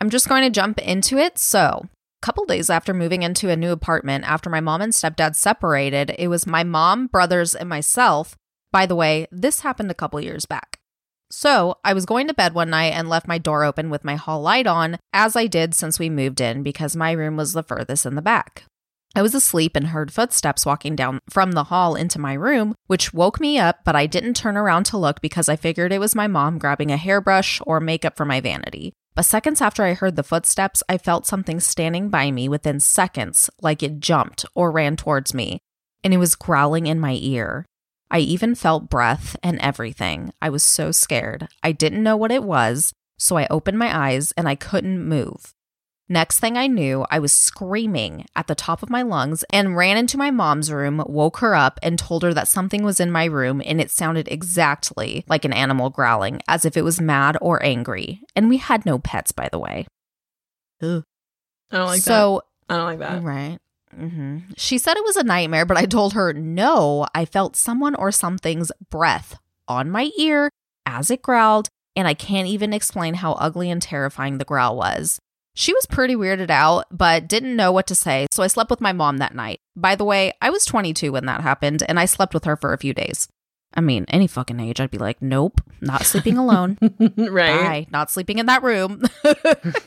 I'm 0.00 0.11
just 0.11 0.28
going 0.28 0.43
to 0.43 0.50
jump 0.50 0.78
into 0.78 1.19
it. 1.19 1.38
So, 1.38 1.87
a 2.23 2.26
couple 2.26 2.45
days 2.45 2.71
after 2.71 2.95
moving 2.95 3.23
into 3.23 3.50
a 3.50 3.57
new 3.57 3.73
apartment, 3.73 4.25
after 4.25 4.49
my 4.49 4.61
mom 4.61 4.81
and 4.81 4.93
stepdad 4.93 5.37
separated, 5.37 6.14
it 6.19 6.28
was 6.28 6.47
my 6.47 6.64
mom, 6.64 7.09
brothers, 7.09 7.55
and 7.55 7.69
myself. 7.69 8.37
By 8.71 8.87
the 8.87 8.97
way, 8.97 9.26
this 9.31 9.61
happened 9.61 9.90
a 9.90 9.95
couple 9.95 10.21
years 10.21 10.47
back. 10.47 10.78
So, 11.31 11.76
I 11.85 11.93
was 11.93 12.07
going 12.07 12.26
to 12.28 12.35
bed 12.35 12.55
one 12.55 12.71
night 12.71 12.95
and 12.95 13.09
left 13.09 13.28
my 13.28 13.38
door 13.38 13.64
open 13.64 13.90
with 13.90 14.05
my 14.05 14.14
hall 14.14 14.40
light 14.40 14.67
on, 14.67 14.99
as 15.12 15.37
I 15.37 15.47
did 15.47 15.75
since 15.75 15.99
we 15.99 16.09
moved 16.09 16.40
in 16.40 16.62
because 16.62 16.97
my 16.97 17.12
room 17.12 17.37
was 17.37 17.52
the 17.52 17.62
furthest 17.62 18.07
in 18.07 18.14
the 18.14 18.23
back. 18.23 18.64
I 19.14 19.23
was 19.23 19.35
asleep 19.35 19.75
and 19.75 19.88
heard 19.88 20.12
footsteps 20.12 20.64
walking 20.64 20.95
down 20.95 21.19
from 21.28 21.52
the 21.52 21.64
hall 21.64 21.97
into 21.97 22.21
my 22.21 22.35
room, 22.35 22.75
which 22.87 23.12
woke 23.12 23.40
me 23.40 23.59
up, 23.59 23.81
but 23.85 23.97
I 23.97 24.07
didn't 24.07 24.35
turn 24.35 24.57
around 24.57 24.85
to 24.85 24.99
look 24.99 25.21
because 25.21 25.49
I 25.49 25.57
figured 25.57 25.93
it 25.93 25.99
was 25.99 26.14
my 26.14 26.26
mom 26.26 26.59
grabbing 26.59 26.90
a 26.90 26.97
hairbrush 26.97 27.61
or 27.67 27.81
makeup 27.81 28.17
for 28.17 28.25
my 28.25 28.40
vanity. 28.40 28.93
But 29.19 29.25
seconds 29.25 29.61
after 29.61 29.83
I 29.83 29.95
heard 29.95 30.15
the 30.15 30.23
footsteps, 30.23 30.81
I 30.89 30.97
felt 30.97 31.27
something 31.27 31.59
standing 31.59 32.09
by 32.09 32.31
me 32.31 32.49
within 32.49 32.79
seconds, 32.79 33.51
like 33.61 33.83
it 33.83 33.99
jumped 33.99 34.47
or 34.55 34.71
ran 34.71 34.95
towards 34.95 35.35
me, 35.35 35.59
and 36.05 36.15
it 36.15 36.19
was 36.19 36.37
growling 36.37 36.87
in 36.87 37.01
my 37.01 37.19
ear. 37.21 37.67
I 38.13 38.21
even 38.21 38.55
felt 38.55 38.89
breath 38.89 39.35
and 39.43 39.59
everything. 39.59 40.33
I 40.41 40.51
was 40.51 40.63
so 40.63 40.93
scared. 40.93 41.49
I 41.65 41.73
didn't 41.73 42.05
know 42.05 42.17
what 42.17 42.31
it 42.31 42.45
was, 42.45 42.93
so 43.19 43.37
I 43.37 43.49
opened 43.51 43.77
my 43.77 43.93
eyes 43.93 44.31
and 44.37 44.49
I 44.49 44.55
couldn't 44.55 45.05
move. 45.05 45.53
Next 46.11 46.38
thing 46.38 46.57
I 46.57 46.69
knew, 46.69 47.05
I 47.11 47.19
was 47.19 47.33
screaming 47.33 48.25
at 48.35 48.47
the 48.47 48.55
top 48.55 48.83
of 48.83 48.88
my 48.88 49.03
lungs 49.03 49.45
and 49.50 49.77
ran 49.77 49.99
into 49.99 50.17
my 50.17 50.31
mom's 50.31 50.73
room, 50.73 51.05
woke 51.07 51.38
her 51.38 51.55
up, 51.55 51.79
and 51.83 51.99
told 51.99 52.23
her 52.23 52.33
that 52.33 52.49
something 52.49 52.83
was 52.83 52.99
in 52.99 53.11
my 53.11 53.27
room 53.27 53.61
and 53.65 53.79
it 53.79 53.91
sounded 53.91 54.27
exactly 54.29 55.25
like 55.29 55.45
an 55.45 55.53
animal 55.53 55.91
growling, 55.91 56.41
as 56.49 56.65
if 56.65 56.79
it 56.79 56.83
was 56.85 56.99
mad 56.99 57.37
or 57.43 57.62
angry. 57.62 58.23
And 58.35 58.49
we 58.49 58.57
had 58.57 58.87
no 58.87 58.99
pets, 58.99 59.33
by 59.33 59.50
the 59.53 59.59
way. 59.59 59.87
Ugh. 60.83 61.05
I 61.71 61.77
don't 61.77 61.87
like 61.87 62.00
so, 62.00 62.43
that. 62.69 62.75
I 62.75 62.77
don't 62.79 62.87
like 62.87 62.99
that. 63.00 63.23
Right. 63.23 63.59
Mm-hmm. 63.95 64.38
She 64.57 64.79
said 64.79 64.97
it 64.97 65.05
was 65.05 65.17
a 65.17 65.25
nightmare, 65.25 65.67
but 65.67 65.77
I 65.77 65.85
told 65.85 66.15
her 66.15 66.33
no, 66.33 67.07
I 67.15 67.27
felt 67.27 67.55
someone 67.55 67.95
or 67.95 68.12
something's 68.12 68.73
breath 68.91 69.38
on 69.67 69.91
my 69.91 70.11
ear 70.19 70.50
as 70.87 71.11
it 71.11 71.21
growled, 71.21 71.69
and 71.95 72.09
I 72.09 72.15
can't 72.15 72.49
even 72.49 72.73
explain 72.73 73.15
how 73.15 73.33
ugly 73.33 73.71
and 73.71 73.83
terrifying 73.83 74.38
the 74.38 74.47
growl 74.47 74.77
was. 74.77 75.19
She 75.59 75.73
was 75.73 75.87
pretty 75.87 76.15
weirded 76.15 76.50
out, 76.50 76.85
but 76.93 77.27
didn't 77.27 77.57
know 77.57 77.73
what 77.73 77.88
to 77.88 77.97
say, 77.97 78.29
so 78.31 78.45
I 78.45 78.47
slept 78.47 78.71
with 78.71 78.81
my 78.81 78.93
mom 78.93 79.17
that 79.17 79.35
night. 79.35 79.59
By 79.75 79.97
the 79.97 80.05
way, 80.05 80.33
I 80.41 80.50
was 80.50 80.65
22 80.65 81.11
when 81.11 81.27
that 81.27 81.41
happened, 81.41 81.83
and 81.88 81.99
I 81.99 82.05
slept 82.05 82.33
with 82.33 82.45
her 82.45 82.57
for 82.57 82.73
a 82.73 82.79
few 82.79 82.95
days. 82.95 83.27
I 83.75 83.81
mean, 83.81 84.05
any 84.07 84.29
fucking 84.29 84.61
age, 84.61 84.81
I'd 84.81 84.93
be 84.93 84.99
like, 84.99 85.21
nope, 85.21 85.61
not 85.81 86.07
sleeping 86.07 86.38
alone. 86.38 86.79
right. 87.17 87.61
Bye, 87.61 87.87
not 87.91 88.09
sleeping 88.09 88.38
in 88.38 88.47
that 88.47 88.62
room. 88.62 89.03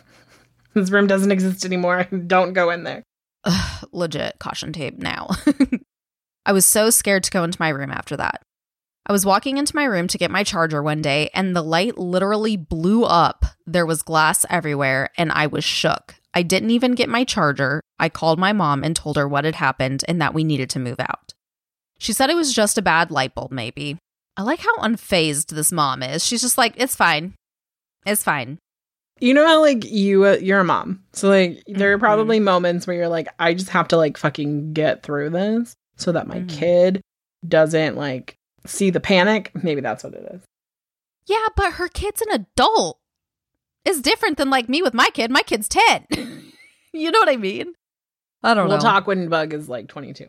This 0.74 0.90
room 0.90 1.08
doesn't 1.08 1.32
exist 1.32 1.66
anymore. 1.66 2.04
Don't 2.28 2.54
go 2.54 2.70
in 2.70 2.84
there. 2.84 3.04
Ugh, 3.44 3.88
legit 3.92 4.40
caution 4.40 4.72
tape 4.72 4.98
now. 4.98 5.28
I 6.46 6.54
was 6.54 6.66
so 6.66 6.90
scared 6.90 7.24
to 7.24 7.32
go 7.32 7.44
into 7.44 7.58
my 7.60 7.70
room 7.70 7.92
after 7.92 8.16
that. 8.18 8.42
I 9.08 9.12
was 9.12 9.25
walking 9.25 9.58
into 9.58 9.75
my 9.75 9.84
room 9.86 10.08
to 10.10 10.17
get 10.17 10.31
my 10.31 10.43
charger 10.43 10.81
one 10.84 11.01
day, 11.01 11.29
and 11.34 11.55
the 11.55 11.62
light 11.63 11.98
literally 11.98 12.55
blew 12.55 13.03
up. 13.03 13.46
There 13.65 13.86
was 13.86 14.03
glass 14.03 14.46
everywhere, 14.50 15.10
and 15.17 15.31
I 15.31 15.48
was 15.48 15.63
shook. 15.63 16.15
I 16.34 16.43
didn't 16.43 16.70
even 16.72 16.93
get 16.93 17.10
my 17.10 17.24
charger. 17.24 17.81
I 18.00 18.10
called 18.10 18.39
my 18.39 18.53
mom 18.53 18.84
and 18.84 18.96
told 18.96 19.17
her 19.17 19.27
what 19.27 19.43
had 19.43 19.55
happened 19.55 20.03
and 20.08 20.22
that 20.22 20.34
we 20.34 20.43
needed 20.43 20.70
to 20.72 20.79
move 20.79 21.00
out. 21.00 21.34
She 21.98 22.13
said 22.13 22.29
it 22.29 22.36
was 22.36 22.53
just 22.53 22.77
a 22.77 22.81
bad 22.81 23.12
light 23.12 23.36
bulb, 23.36 23.51
maybe. 23.51 23.98
I 24.38 24.43
like 24.43 24.60
how 24.60 24.75
unfazed 24.77 25.48
this 25.48 25.72
mom 25.72 26.01
is. 26.03 26.25
She's 26.25 26.41
just 26.41 26.58
like, 26.58 26.74
it's 26.77 26.96
fine. 26.96 27.34
It's 28.05 28.24
fine. 28.24 28.60
You 29.20 29.34
know 29.36 29.46
how 29.46 29.60
like 29.62 29.84
you 29.86 30.25
uh, 30.25 30.38
you're 30.41 30.62
a 30.62 30.63
mom, 30.63 31.03
so 31.13 31.29
like 31.29 31.62
there 31.67 31.91
are 31.93 31.98
Mhm. 31.98 32.00
probably 32.00 32.39
moments 32.39 32.88
where 32.88 32.96
you're 32.96 33.08
like, 33.08 33.27
I 33.38 33.53
just 33.53 33.70
have 33.70 33.89
to 33.89 33.98
like 33.98 34.17
fucking 34.17 34.74
get 34.74 35.03
through 35.03 35.29
this 35.31 35.75
so 35.98 36.12
that 36.13 36.27
my 36.27 36.39
Mhm. 36.39 36.50
kid 36.50 37.01
doesn't 37.48 37.98
like 37.98 38.34
see 38.65 38.89
the 38.89 39.00
panic. 39.00 39.51
Maybe 39.63 39.82
that's 39.82 40.03
what 40.03 40.13
it 40.13 40.27
is. 40.34 40.41
Yeah, 41.27 41.48
but 41.56 41.74
her 41.74 41.88
kid's 41.88 42.22
an 42.22 42.32
adult. 42.32 43.00
It's 43.86 44.01
different 44.01 44.38
than 44.38 44.50
like 44.50 44.70
me 44.70 44.82
with 44.82 44.94
my 44.94 45.10
kid. 45.13 45.32
My 45.32 45.41
kid's 45.41 45.68
10. 45.70 46.08
you 46.94 47.12
know 47.12 47.20
what 47.20 47.30
I 47.30 47.38
mean? 47.38 47.74
I 48.44 48.53
don't 48.53 48.68
we'll 48.68 48.77
know. 48.77 48.84
talk 48.84 49.08
when 49.08 49.30
Bug 49.30 49.53
is 49.53 49.70
like 49.70 49.88
22. 49.88 50.27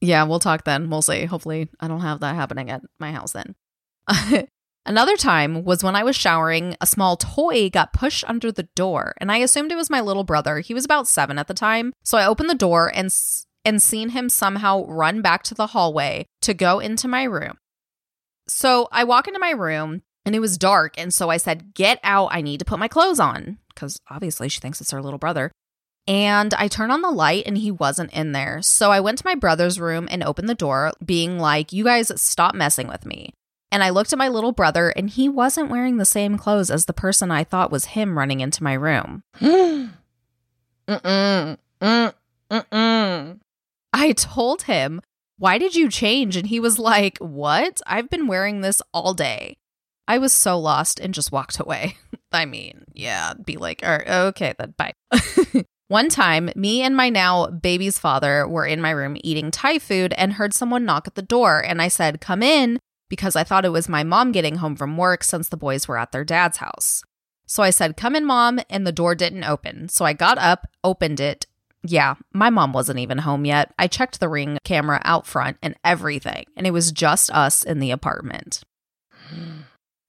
Yeah, 0.00 0.22
we'll 0.24 0.38
talk 0.38 0.64
then. 0.64 0.88
We'll 0.88 1.02
see. 1.02 1.24
Hopefully, 1.26 1.68
I 1.78 1.88
don't 1.88 2.00
have 2.00 2.20
that 2.20 2.34
happening 2.34 2.70
at 2.70 2.82
my 2.98 3.12
house 3.12 3.32
then. 3.32 3.54
Another 4.86 5.16
time 5.16 5.62
was 5.64 5.84
when 5.84 5.94
I 5.94 6.02
was 6.02 6.16
showering, 6.16 6.74
a 6.80 6.86
small 6.86 7.16
toy 7.16 7.68
got 7.68 7.92
pushed 7.92 8.24
under 8.26 8.50
the 8.50 8.68
door, 8.74 9.14
and 9.18 9.30
I 9.30 9.36
assumed 9.38 9.70
it 9.70 9.76
was 9.76 9.90
my 9.90 10.00
little 10.00 10.24
brother. 10.24 10.60
He 10.60 10.72
was 10.72 10.86
about 10.86 11.06
seven 11.06 11.38
at 11.38 11.48
the 11.48 11.54
time. 11.54 11.92
So 12.02 12.16
I 12.16 12.26
opened 12.26 12.48
the 12.48 12.54
door 12.54 12.90
and, 12.94 13.06
s- 13.06 13.44
and 13.64 13.82
seen 13.82 14.10
him 14.10 14.28
somehow 14.28 14.84
run 14.86 15.22
back 15.22 15.42
to 15.44 15.54
the 15.54 15.68
hallway 15.68 16.26
to 16.42 16.54
go 16.54 16.78
into 16.78 17.08
my 17.08 17.24
room. 17.24 17.58
So 18.48 18.88
I 18.90 19.04
walk 19.04 19.28
into 19.28 19.40
my 19.40 19.50
room 19.50 20.02
and 20.24 20.34
it 20.34 20.40
was 20.40 20.58
dark. 20.58 20.98
And 20.98 21.12
so 21.14 21.30
I 21.30 21.36
said, 21.36 21.74
Get 21.74 22.00
out. 22.02 22.28
I 22.32 22.40
need 22.40 22.58
to 22.58 22.64
put 22.64 22.78
my 22.78 22.88
clothes 22.88 23.20
on. 23.20 23.58
Because 23.68 24.00
obviously 24.10 24.48
she 24.48 24.60
thinks 24.60 24.80
it's 24.80 24.90
her 24.90 25.02
little 25.02 25.18
brother. 25.18 25.52
And 26.06 26.52
I 26.54 26.68
turned 26.68 26.92
on 26.92 27.02
the 27.02 27.10
light 27.10 27.44
and 27.46 27.56
he 27.56 27.70
wasn't 27.70 28.12
in 28.12 28.32
there. 28.32 28.62
So 28.62 28.90
I 28.90 29.00
went 29.00 29.18
to 29.18 29.26
my 29.26 29.34
brother's 29.34 29.78
room 29.78 30.08
and 30.10 30.22
opened 30.22 30.48
the 30.48 30.54
door, 30.54 30.92
being 31.04 31.38
like, 31.38 31.72
You 31.72 31.84
guys 31.84 32.10
stop 32.20 32.54
messing 32.54 32.88
with 32.88 33.06
me. 33.06 33.32
And 33.72 33.84
I 33.84 33.90
looked 33.90 34.12
at 34.12 34.18
my 34.18 34.28
little 34.28 34.52
brother 34.52 34.90
and 34.90 35.08
he 35.08 35.28
wasn't 35.28 35.70
wearing 35.70 35.96
the 35.96 36.04
same 36.04 36.36
clothes 36.36 36.70
as 36.70 36.86
the 36.86 36.92
person 36.92 37.30
I 37.30 37.44
thought 37.44 37.70
was 37.70 37.84
him 37.86 38.18
running 38.18 38.40
into 38.40 38.64
my 38.64 38.72
room. 38.72 39.22
Mm-mm. 39.40 39.96
Mm, 41.80 42.14
mm-mm. 42.50 43.38
I 43.92 44.12
told 44.12 44.62
him, 44.62 45.00
Why 45.38 45.58
did 45.58 45.74
you 45.74 45.88
change? 45.88 46.36
And 46.36 46.46
he 46.46 46.60
was 46.60 46.78
like, 46.78 47.18
What? 47.18 47.80
I've 47.86 48.10
been 48.10 48.26
wearing 48.26 48.60
this 48.60 48.82
all 48.92 49.14
day. 49.14 49.56
I 50.08 50.18
was 50.18 50.32
so 50.32 50.58
lost 50.58 50.98
and 50.98 51.14
just 51.14 51.30
walked 51.30 51.60
away. 51.60 51.96
I 52.32 52.44
mean, 52.44 52.84
yeah, 52.94 53.34
be 53.34 53.56
like, 53.56 53.82
"All 53.84 53.90
right, 53.90 54.08
okay, 54.08 54.54
then 54.58 54.74
bye. 54.76 54.92
One 55.88 56.08
time, 56.08 56.50
me 56.54 56.82
and 56.82 56.96
my 56.96 57.08
now 57.08 57.48
baby's 57.48 57.98
father 57.98 58.46
were 58.46 58.64
in 58.64 58.80
my 58.80 58.90
room 58.90 59.16
eating 59.24 59.50
Thai 59.50 59.80
food 59.80 60.14
and 60.16 60.34
heard 60.34 60.54
someone 60.54 60.84
knock 60.84 61.08
at 61.08 61.16
the 61.16 61.22
door. 61.22 61.58
And 61.64 61.82
I 61.82 61.88
said, 61.88 62.20
Come 62.20 62.44
in, 62.44 62.78
because 63.08 63.34
I 63.34 63.42
thought 63.42 63.64
it 63.64 63.70
was 63.70 63.88
my 63.88 64.04
mom 64.04 64.30
getting 64.30 64.56
home 64.56 64.76
from 64.76 64.96
work 64.96 65.24
since 65.24 65.48
the 65.48 65.56
boys 65.56 65.88
were 65.88 65.98
at 65.98 66.12
their 66.12 66.24
dad's 66.24 66.58
house. 66.58 67.02
So 67.46 67.64
I 67.64 67.70
said, 67.70 67.96
Come 67.96 68.14
in, 68.14 68.24
mom, 68.24 68.60
and 68.70 68.86
the 68.86 68.92
door 68.92 69.16
didn't 69.16 69.42
open. 69.42 69.88
So 69.88 70.04
I 70.04 70.12
got 70.12 70.38
up, 70.38 70.68
opened 70.84 71.18
it. 71.18 71.46
Yeah, 71.82 72.16
my 72.32 72.50
mom 72.50 72.72
wasn't 72.72 72.98
even 72.98 73.18
home 73.18 73.44
yet. 73.44 73.72
I 73.78 73.86
checked 73.86 74.20
the 74.20 74.28
ring 74.28 74.58
camera 74.64 75.00
out 75.04 75.26
front 75.26 75.56
and 75.62 75.74
everything, 75.84 76.44
and 76.56 76.66
it 76.66 76.72
was 76.72 76.92
just 76.92 77.30
us 77.30 77.62
in 77.62 77.78
the 77.78 77.90
apartment. 77.90 78.62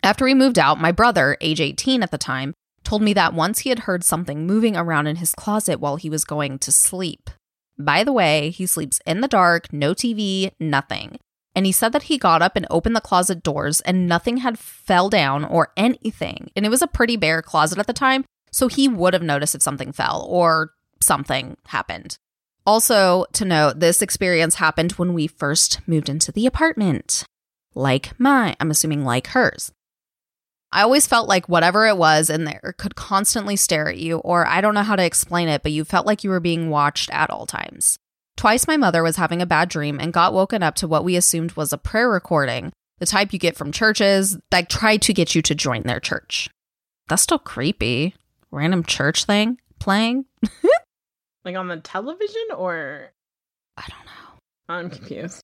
After 0.04 0.26
we 0.26 0.34
moved 0.34 0.60
out, 0.60 0.82
my 0.82 0.92
brother, 0.92 1.38
age 1.40 1.62
18 1.62 2.04
at 2.04 2.12
the 2.12 2.18
time, 2.18 2.54
told 2.84 3.02
me 3.02 3.14
that 3.14 3.34
once 3.34 3.60
he 3.60 3.70
had 3.70 3.80
heard 3.80 4.04
something 4.04 4.46
moving 4.46 4.76
around 4.76 5.08
in 5.08 5.18
his 5.18 5.34
closet 5.34 5.80
while 5.80 5.96
he 5.96 6.10
was 6.10 6.26
going 6.26 6.60
to 6.60 6.72
sleep. 6.72 7.30
By 7.78 8.04
the 8.04 8.14
way, 8.14 8.50
he 8.50 8.66
sleeps 8.66 9.00
in 9.06 9.22
the 9.22 9.28
dark, 9.28 9.72
no 9.72 9.94
TV, 9.94 10.52
nothing. 10.60 11.20
And 11.56 11.66
he 11.66 11.72
said 11.72 11.92
that 11.94 12.04
he 12.04 12.18
got 12.18 12.42
up 12.42 12.56
and 12.56 12.66
opened 12.70 12.96
the 12.96 13.02
closet 13.02 13.44
doors 13.44 13.82
and 13.82 14.08
nothing 14.08 14.38
had 14.38 14.58
fell 14.58 15.10
down 15.10 15.44
or 15.44 15.72
anything. 15.76 16.50
And 16.56 16.66
it 16.66 16.70
was 16.70 16.82
a 16.82 16.88
pretty 16.88 17.18
bare 17.18 17.42
closet 17.42 17.78
at 17.78 17.88
the 17.88 17.94
time, 17.94 18.26
so 18.52 18.68
he 18.68 18.88
would 18.88 19.14
have 19.14 19.24
noticed 19.24 19.56
if 19.56 19.62
something 19.62 19.92
fell 19.92 20.26
or 20.30 20.74
something 21.02 21.58
happened. 21.68 22.18
Also, 22.66 23.26
to 23.34 23.44
note, 23.44 23.80
this 23.80 24.02
experience 24.02 24.56
happened 24.56 24.94
when 24.94 25.14
we 25.14 25.28
first 25.28 25.80
moved 25.88 26.10
into 26.10 26.32
the 26.32 26.46
apartment. 26.46 27.24
Like 27.74 28.20
mine, 28.20 28.56
I'm 28.60 28.72
assuming 28.72 29.04
like 29.04 29.28
hers. 29.28 29.72
I 30.72 30.84
always 30.84 31.08
felt 31.08 31.28
like 31.28 31.50
whatever 31.50 31.86
it 31.86 31.98
was 31.98 32.30
in 32.30 32.46
there 32.46 32.76
could 32.78 32.96
constantly 32.96 33.56
stare 33.56 33.90
at 33.90 33.98
you, 33.98 34.20
or 34.20 34.48
I 34.48 34.62
don't 34.62 34.74
know 34.74 34.84
how 34.84 34.96
to 34.96 35.04
explain 35.04 35.50
it, 35.50 35.64
but 35.64 35.74
you 35.74 35.84
felt 35.84 36.06
like 36.06 36.24
you 36.24 36.30
were 36.30 36.40
being 36.40 36.70
watched 36.70 37.10
at 37.10 37.30
all 37.30 37.46
times. 37.46 37.98
Twice 38.38 38.68
my 38.68 38.78
mother 38.78 39.04
was 39.04 39.18
having 39.18 39.42
a 39.42 39.46
bad 39.46 39.68
dream 39.68 40.00
and 40.00 40.14
got 40.14 40.34
woken 40.34 40.64
up 40.64 40.76
to 40.76 40.88
what 40.88 41.04
we 41.04 41.16
assumed 41.18 41.54
was 41.54 41.74
a 41.74 41.78
prayer 41.78 42.10
recording, 42.10 42.72
the 43.00 43.06
type 43.06 43.34
you 43.34 43.40
get 43.40 43.58
from 43.58 43.72
churches 43.72 44.38
that 44.50 44.70
try 44.70 44.96
to 44.98 45.14
get 45.14 45.36
you 45.36 45.42
to 45.42 45.56
join 45.56 45.84
their 45.84 46.00
church. 46.00 46.50
That's 47.10 47.24
still 47.24 47.40
creepy. 47.40 48.16
Random 48.50 48.84
church 48.84 49.26
thing 49.26 49.58
playing? 49.80 50.26
Like 51.46 51.56
on 51.56 51.68
the 51.68 51.78
television 51.78 52.44
or 52.56 53.12
I 53.78 53.84
don't 53.88 54.06
know. 54.06 54.40
I'm 54.70 54.90
confused. 54.90 55.42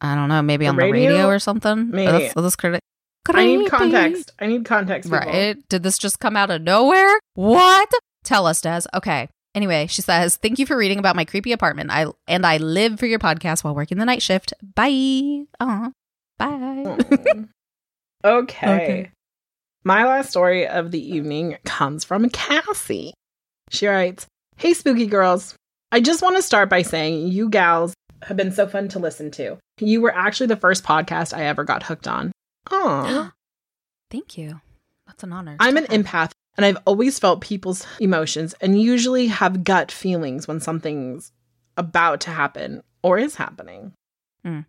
I 0.00 0.14
don't 0.14 0.28
know. 0.28 0.42
Maybe 0.42 0.64
The 0.64 0.70
on 0.70 0.76
the 0.76 0.82
radio? 0.82 1.10
radio 1.12 1.26
or 1.28 1.38
something. 1.38 1.90
Maybe. 1.90 2.10
That's, 2.10 2.34
that's 2.34 2.56
criti- 2.56 2.80
I 3.28 3.44
need 3.46 3.70
context. 3.70 4.32
I 4.38 4.46
need 4.46 4.64
context. 4.64 5.10
people. 5.10 5.26
Right? 5.26 5.56
Did 5.68 5.82
this 5.82 5.98
just 5.98 6.20
come 6.20 6.36
out 6.36 6.50
of 6.50 6.62
nowhere? 6.62 7.18
What? 7.34 7.90
Tell 8.24 8.46
us, 8.46 8.60
Des. 8.60 8.82
Okay. 8.94 9.28
Anyway, 9.54 9.86
she 9.86 10.02
says, 10.02 10.36
"Thank 10.36 10.58
you 10.58 10.66
for 10.66 10.76
reading 10.76 10.98
about 10.98 11.16
my 11.16 11.24
creepy 11.24 11.52
apartment. 11.52 11.90
I 11.90 12.06
and 12.28 12.44
I 12.44 12.58
live 12.58 12.98
for 12.98 13.06
your 13.06 13.18
podcast 13.18 13.64
while 13.64 13.74
working 13.74 13.96
the 13.98 14.04
night 14.04 14.22
shift. 14.22 14.52
Bye. 14.74 15.44
Aw. 15.60 15.90
Bye." 16.38 16.96
okay. 18.24 18.74
Okay. 18.74 19.10
My 19.84 20.04
last 20.04 20.30
story 20.30 20.66
of 20.66 20.90
the 20.90 21.00
evening 21.16 21.56
comes 21.64 22.04
from 22.04 22.28
Cassie. 22.28 23.14
She 23.70 23.86
writes 23.86 24.26
Hey, 24.58 24.72
spooky 24.72 25.06
girls. 25.06 25.54
I 25.92 26.00
just 26.00 26.22
want 26.22 26.36
to 26.36 26.42
start 26.42 26.70
by 26.70 26.80
saying 26.80 27.28
you 27.28 27.50
gals 27.50 27.92
have 28.22 28.38
been 28.38 28.52
so 28.52 28.66
fun 28.66 28.88
to 28.88 28.98
listen 28.98 29.30
to. 29.32 29.58
You 29.80 30.00
were 30.00 30.14
actually 30.14 30.46
the 30.46 30.56
first 30.56 30.82
podcast 30.82 31.36
I 31.36 31.44
ever 31.44 31.62
got 31.62 31.82
hooked 31.82 32.08
on. 32.08 32.32
Aw. 32.70 33.32
Thank 34.10 34.38
you. 34.38 34.62
That's 35.06 35.22
an 35.22 35.34
honor. 35.34 35.56
I'm 35.60 35.76
an 35.76 35.84
empath 35.84 36.30
and 36.56 36.64
I've 36.64 36.78
always 36.86 37.18
felt 37.18 37.42
people's 37.42 37.86
emotions 38.00 38.54
and 38.62 38.80
usually 38.80 39.26
have 39.26 39.62
gut 39.62 39.92
feelings 39.92 40.48
when 40.48 40.60
something's 40.60 41.32
about 41.76 42.22
to 42.22 42.30
happen 42.30 42.82
or 43.02 43.18
is 43.18 43.34
happening. 43.34 43.92
Hmm. 44.42 44.60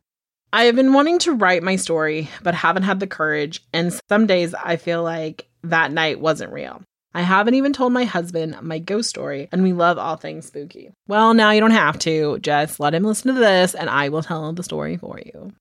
I 0.51 0.63
have 0.63 0.75
been 0.75 0.91
wanting 0.91 1.20
to 1.20 1.32
write 1.32 1.63
my 1.63 1.77
story, 1.77 2.29
but 2.44 2.56
haven't 2.56 2.84
had 2.84 3.00
the 3.00 3.08
courage. 3.08 3.63
And 3.72 3.98
some 4.10 4.27
days 4.27 4.53
I 4.53 4.75
feel 4.75 5.01
like 5.01 5.48
that 5.63 5.94
night 5.94 6.20
wasn't 6.20 6.51
real. 6.51 6.82
I 7.14 7.22
haven't 7.22 7.56
even 7.56 7.74
told 7.74 7.94
my 7.94 8.04
husband 8.04 8.58
my 8.62 8.80
ghost 8.80 9.10
story, 9.10 9.48
and 9.52 9.64
we 9.64 9.74
love 9.74 9.98
all 9.98 10.18
things 10.18 10.48
spooky. 10.48 10.92
Well, 11.08 11.34
now 11.34 11.52
you 11.52 11.60
don't 11.60 11.72
have 11.72 11.98
to. 12.00 12.38
Just 12.40 12.80
let 12.80 12.94
him 12.94 13.04
listen 13.04 13.34
to 13.34 13.40
this, 13.40 13.74
and 13.74 13.90
I 13.90 14.10
will 14.10 14.22
tell 14.22 14.54
the 14.54 14.64
story 14.64 14.98
for 14.98 15.20
you. 15.26 15.54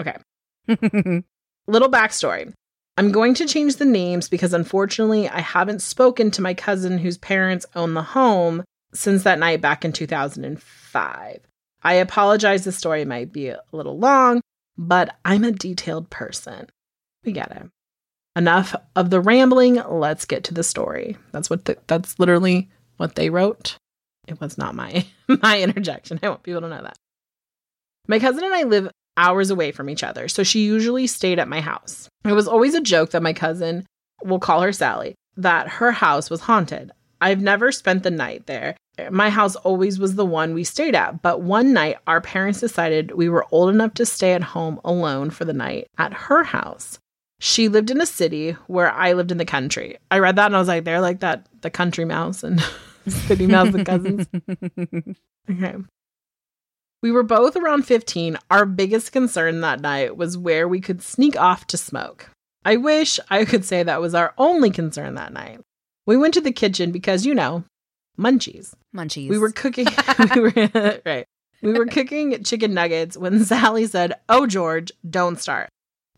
Okay. 0.00 0.16
Little 1.66 1.90
backstory. 1.90 2.52
I'm 2.98 3.12
going 3.12 3.34
to 3.34 3.46
change 3.46 3.76
the 3.76 3.84
names 3.84 4.28
because 4.28 4.54
unfortunately 4.54 5.28
I 5.28 5.40
haven't 5.40 5.82
spoken 5.82 6.30
to 6.32 6.42
my 6.42 6.54
cousin 6.54 6.98
whose 6.98 7.18
parents 7.18 7.66
own 7.74 7.94
the 7.94 8.02
home 8.02 8.64
since 8.94 9.24
that 9.24 9.38
night 9.38 9.60
back 9.60 9.84
in 9.84 9.92
2005. 9.92 11.40
I 11.82 11.94
apologize, 11.94 12.64
the 12.64 12.72
story 12.72 13.04
might 13.04 13.32
be 13.32 13.48
a 13.48 13.60
little 13.72 13.98
long, 13.98 14.40
but 14.78 15.14
I'm 15.24 15.44
a 15.44 15.52
detailed 15.52 16.08
person. 16.10 16.68
We 17.24 17.32
get 17.32 17.50
it. 17.50 17.70
Enough 18.36 18.76
of 18.94 19.08
the 19.08 19.20
rambling, 19.20 19.82
let's 19.88 20.26
get 20.26 20.44
to 20.44 20.54
the 20.54 20.62
story. 20.62 21.16
That's 21.32 21.48
what 21.48 21.64
the, 21.64 21.78
that's 21.86 22.18
literally 22.18 22.68
what 22.98 23.14
they 23.14 23.30
wrote. 23.30 23.78
It 24.28 24.38
was 24.40 24.58
not 24.58 24.74
my 24.74 25.06
my 25.28 25.60
interjection. 25.60 26.20
I 26.22 26.28
want 26.28 26.42
people 26.42 26.60
to 26.60 26.68
know 26.68 26.82
that. 26.82 26.98
My 28.06 28.18
cousin 28.18 28.44
and 28.44 28.54
I 28.54 28.64
live 28.64 28.90
hours 29.16 29.50
away 29.50 29.72
from 29.72 29.88
each 29.88 30.04
other, 30.04 30.28
so 30.28 30.42
she 30.42 30.66
usually 30.66 31.06
stayed 31.06 31.38
at 31.38 31.48
my 31.48 31.60
house. 31.60 32.08
It 32.24 32.32
was 32.32 32.46
always 32.46 32.74
a 32.74 32.80
joke 32.80 33.10
that 33.10 33.22
my 33.22 33.32
cousin, 33.32 33.86
we'll 34.22 34.38
call 34.38 34.60
her 34.60 34.72
Sally, 34.72 35.14
that 35.38 35.68
her 35.68 35.92
house 35.92 36.28
was 36.28 36.42
haunted. 36.42 36.92
I've 37.20 37.40
never 37.40 37.72
spent 37.72 38.02
the 38.02 38.10
night 38.10 38.46
there. 38.46 38.76
My 39.10 39.30
house 39.30 39.56
always 39.56 39.98
was 39.98 40.14
the 40.14 40.26
one 40.26 40.52
we 40.52 40.64
stayed 40.64 40.94
at, 40.94 41.22
but 41.22 41.40
one 41.40 41.72
night 41.72 41.96
our 42.06 42.20
parents 42.20 42.60
decided 42.60 43.12
we 43.12 43.30
were 43.30 43.46
old 43.50 43.70
enough 43.70 43.94
to 43.94 44.06
stay 44.06 44.34
at 44.34 44.42
home 44.42 44.78
alone 44.84 45.30
for 45.30 45.46
the 45.46 45.52
night 45.54 45.86
at 45.96 46.12
her 46.12 46.44
house. 46.44 46.98
She 47.38 47.68
lived 47.68 47.90
in 47.90 48.00
a 48.00 48.06
city 48.06 48.52
where 48.66 48.90
I 48.90 49.12
lived 49.12 49.30
in 49.30 49.38
the 49.38 49.44
country. 49.44 49.98
I 50.10 50.18
read 50.18 50.36
that 50.36 50.46
and 50.46 50.56
I 50.56 50.58
was 50.58 50.68
like, 50.68 50.84
they're 50.84 51.00
like 51.00 51.20
that, 51.20 51.46
the 51.60 51.70
country 51.70 52.04
mouse 52.04 52.42
and 52.42 52.60
city 53.08 53.46
mouse 53.46 53.74
and 53.74 53.86
cousins. 53.86 54.26
Okay. 55.48 55.76
We 57.04 57.12
were 57.12 57.22
both 57.22 57.54
around 57.54 57.84
15. 57.84 58.36
Our 58.50 58.66
biggest 58.66 59.12
concern 59.12 59.60
that 59.60 59.80
night 59.80 60.16
was 60.16 60.36
where 60.36 60.66
we 60.66 60.80
could 60.80 61.02
sneak 61.02 61.36
off 61.40 61.68
to 61.68 61.76
smoke. 61.76 62.28
I 62.64 62.76
wish 62.76 63.20
I 63.30 63.44
could 63.44 63.64
say 63.64 63.84
that 63.84 64.00
was 64.00 64.12
our 64.12 64.34
only 64.38 64.70
concern 64.70 65.14
that 65.14 65.32
night. 65.32 65.60
We 66.04 66.16
went 66.16 66.34
to 66.34 66.40
the 66.40 66.50
kitchen 66.50 66.90
because, 66.90 67.24
you 67.24 67.32
know, 67.32 67.62
munchies. 68.18 68.74
Munchies. 68.92 69.28
We 69.30 69.38
were 69.38 69.52
cooking. 69.52 69.86
we 70.34 70.40
were, 70.40 71.00
right. 71.06 71.26
We 71.62 71.72
were 71.74 71.86
cooking 71.86 72.42
chicken 72.42 72.74
nuggets 72.74 73.16
when 73.16 73.44
Sally 73.44 73.86
said, 73.86 74.14
Oh, 74.28 74.48
George, 74.48 74.90
don't 75.08 75.38
start. 75.40 75.68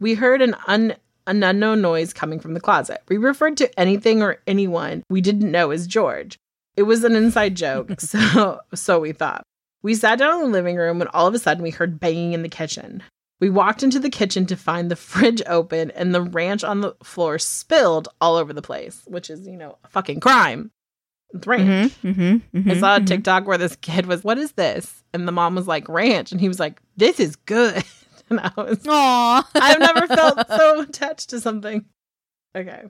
We 0.01 0.15
heard 0.15 0.41
an, 0.41 0.57
un- 0.67 0.97
an 1.29 1.43
unknown 1.43 1.81
noise 1.81 2.13
coming 2.13 2.41
from 2.41 2.55
the 2.55 2.61
closet. 2.61 3.03
We 3.09 3.17
referred 3.17 3.57
to 3.59 3.79
anything 3.79 4.23
or 4.23 4.39
anyone 4.47 5.03
we 5.09 5.21
didn't 5.21 5.51
know 5.51 5.71
as 5.71 5.87
George. 5.87 6.39
It 6.77 6.83
was 6.85 7.05
an 7.05 7.17
inside 7.17 7.55
joke, 7.55 7.93
so 8.01 8.61
so 8.75 9.01
we 9.01 9.13
thought. 9.13 9.43
We 9.83 9.95
sat 9.95 10.19
down 10.19 10.35
in 10.35 10.41
the 10.41 10.53
living 10.53 10.77
room 10.77 10.99
when 10.99 11.09
all 11.09 11.27
of 11.27 11.35
a 11.35 11.39
sudden 11.39 11.63
we 11.63 11.71
heard 11.71 12.01
banging 12.01 12.33
in 12.33 12.43
the 12.43 12.49
kitchen. 12.49 13.03
We 13.41 13.51
walked 13.51 13.85
into 13.85 14.01
the 14.01 14.11
kitchen 14.11 14.47
to 14.47 14.57
find 14.57 14.91
the 14.91 14.97
fridge 14.97 15.43
open 15.47 15.93
and 15.93 16.13
the 16.13 16.23
ranch 16.23 16.65
on 16.65 16.81
the 16.81 16.95
floor 17.05 17.39
spilled 17.39 18.09
all 18.21 18.37
over 18.37 18.53
the 18.53 18.63
place, 18.63 19.03
which 19.07 19.31
is, 19.31 19.47
you 19.47 19.57
know, 19.57 19.79
a 19.85 19.89
fucking 19.89 20.19
crime. 20.21 20.73
It's 21.31 21.47
ranch. 21.47 21.93
Mhm, 22.03 22.15
mhm, 22.15 22.43
mhm, 22.55 22.71
I 22.71 22.81
saw 22.81 22.97
a 22.97 23.01
mhm. 23.01 23.07
TikTok 23.07 23.47
where 23.47 23.59
this 23.59 23.77
kid 23.77 24.07
was, 24.07 24.25
What 24.25 24.39
is 24.39 24.53
this? 24.53 25.05
And 25.13 25.29
the 25.29 25.33
mom 25.33 25.55
was 25.55 25.69
like, 25.69 25.89
Ranch. 25.89 26.33
And 26.33 26.41
he 26.41 26.49
was 26.49 26.59
like, 26.59 26.81
This 26.97 27.21
is 27.21 27.37
good. 27.37 27.85
And 28.31 28.41
I 28.41 28.53
was, 28.57 28.87
Aw. 28.87 29.51
I've 29.55 29.79
never 29.79 30.07
felt 30.07 30.47
so 30.49 30.81
attached 30.83 31.31
to 31.31 31.41
something. 31.41 31.87
Okay. 32.55 32.83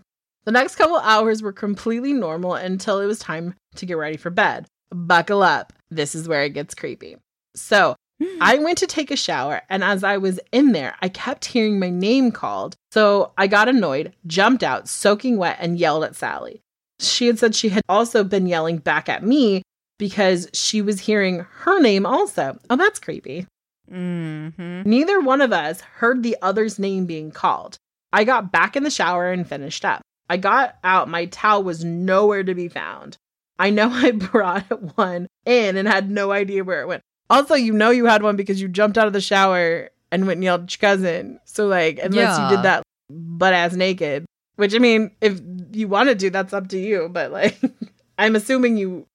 The 0.44 0.52
next 0.52 0.76
couple 0.76 0.96
hours 0.96 1.42
were 1.42 1.52
completely 1.52 2.12
normal 2.12 2.54
until 2.54 3.00
it 3.00 3.06
was 3.06 3.18
time 3.18 3.54
to 3.76 3.86
get 3.86 3.98
ready 3.98 4.16
for 4.16 4.30
bed. 4.30 4.66
Buckle 4.90 5.42
up. 5.42 5.72
This 5.90 6.14
is 6.14 6.26
where 6.26 6.42
it 6.42 6.54
gets 6.54 6.74
creepy. 6.74 7.18
So 7.54 7.94
hmm. 8.20 8.38
I 8.40 8.58
went 8.58 8.78
to 8.78 8.86
take 8.86 9.10
a 9.10 9.16
shower, 9.16 9.62
and 9.68 9.84
as 9.84 10.02
I 10.02 10.16
was 10.16 10.40
in 10.52 10.72
there, 10.72 10.96
I 11.02 11.08
kept 11.08 11.44
hearing 11.44 11.78
my 11.78 11.90
name 11.90 12.32
called. 12.32 12.74
So 12.92 13.32
I 13.38 13.46
got 13.46 13.68
annoyed, 13.68 14.14
jumped 14.26 14.62
out, 14.62 14.88
soaking 14.88 15.36
wet, 15.36 15.58
and 15.60 15.78
yelled 15.78 16.04
at 16.04 16.16
Sally. 16.16 16.62
She 16.98 17.26
had 17.26 17.38
said 17.38 17.54
she 17.54 17.68
had 17.68 17.82
also 17.88 18.24
been 18.24 18.46
yelling 18.46 18.78
back 18.78 19.08
at 19.08 19.22
me 19.22 19.62
because 19.98 20.48
she 20.52 20.82
was 20.82 21.00
hearing 21.00 21.46
her 21.50 21.80
name 21.80 22.06
also. 22.06 22.58
Oh, 22.70 22.76
that's 22.76 22.98
creepy. 22.98 23.46
Mhm. 23.90 24.84
Neither 24.86 25.20
one 25.20 25.40
of 25.40 25.52
us 25.52 25.80
heard 25.80 26.22
the 26.22 26.36
other's 26.42 26.78
name 26.78 27.06
being 27.06 27.30
called. 27.30 27.78
I 28.12 28.24
got 28.24 28.52
back 28.52 28.76
in 28.76 28.84
the 28.84 28.90
shower 28.90 29.30
and 29.30 29.46
finished 29.46 29.84
up. 29.84 30.02
I 30.30 30.36
got 30.36 30.76
out, 30.84 31.08
my 31.08 31.26
towel 31.26 31.62
was 31.62 31.84
nowhere 31.84 32.42
to 32.44 32.54
be 32.54 32.68
found. 32.68 33.16
I 33.58 33.70
know 33.70 33.88
I 33.92 34.12
brought 34.12 34.96
one 34.96 35.26
in 35.44 35.76
and 35.76 35.88
had 35.88 36.10
no 36.10 36.32
idea 36.32 36.64
where 36.64 36.82
it 36.82 36.86
went. 36.86 37.02
Also, 37.30 37.54
you 37.54 37.72
know 37.72 37.90
you 37.90 38.06
had 38.06 38.22
one 38.22 38.36
because 38.36 38.60
you 38.60 38.68
jumped 38.68 38.96
out 38.96 39.06
of 39.06 39.12
the 39.12 39.20
shower 39.20 39.90
and 40.10 40.26
went 40.26 40.38
and 40.38 40.44
yelled 40.44 40.62
at 40.64 40.80
your 40.80 40.90
cousin. 40.90 41.38
So, 41.44 41.66
like, 41.66 41.98
unless 42.02 42.38
you 42.50 42.56
did 42.56 42.64
that 42.64 42.82
butt 43.10 43.52
ass 43.52 43.74
naked, 43.74 44.24
which 44.56 44.74
I 44.74 44.78
mean, 44.78 45.10
if 45.20 45.40
you 45.72 45.88
want 45.88 46.08
to 46.08 46.14
do, 46.14 46.30
that's 46.30 46.52
up 46.54 46.68
to 46.68 46.78
you. 46.78 47.08
But 47.10 47.30
like, 47.30 47.58
I'm 48.18 48.34
assuming 48.34 48.76
you, 48.78 49.06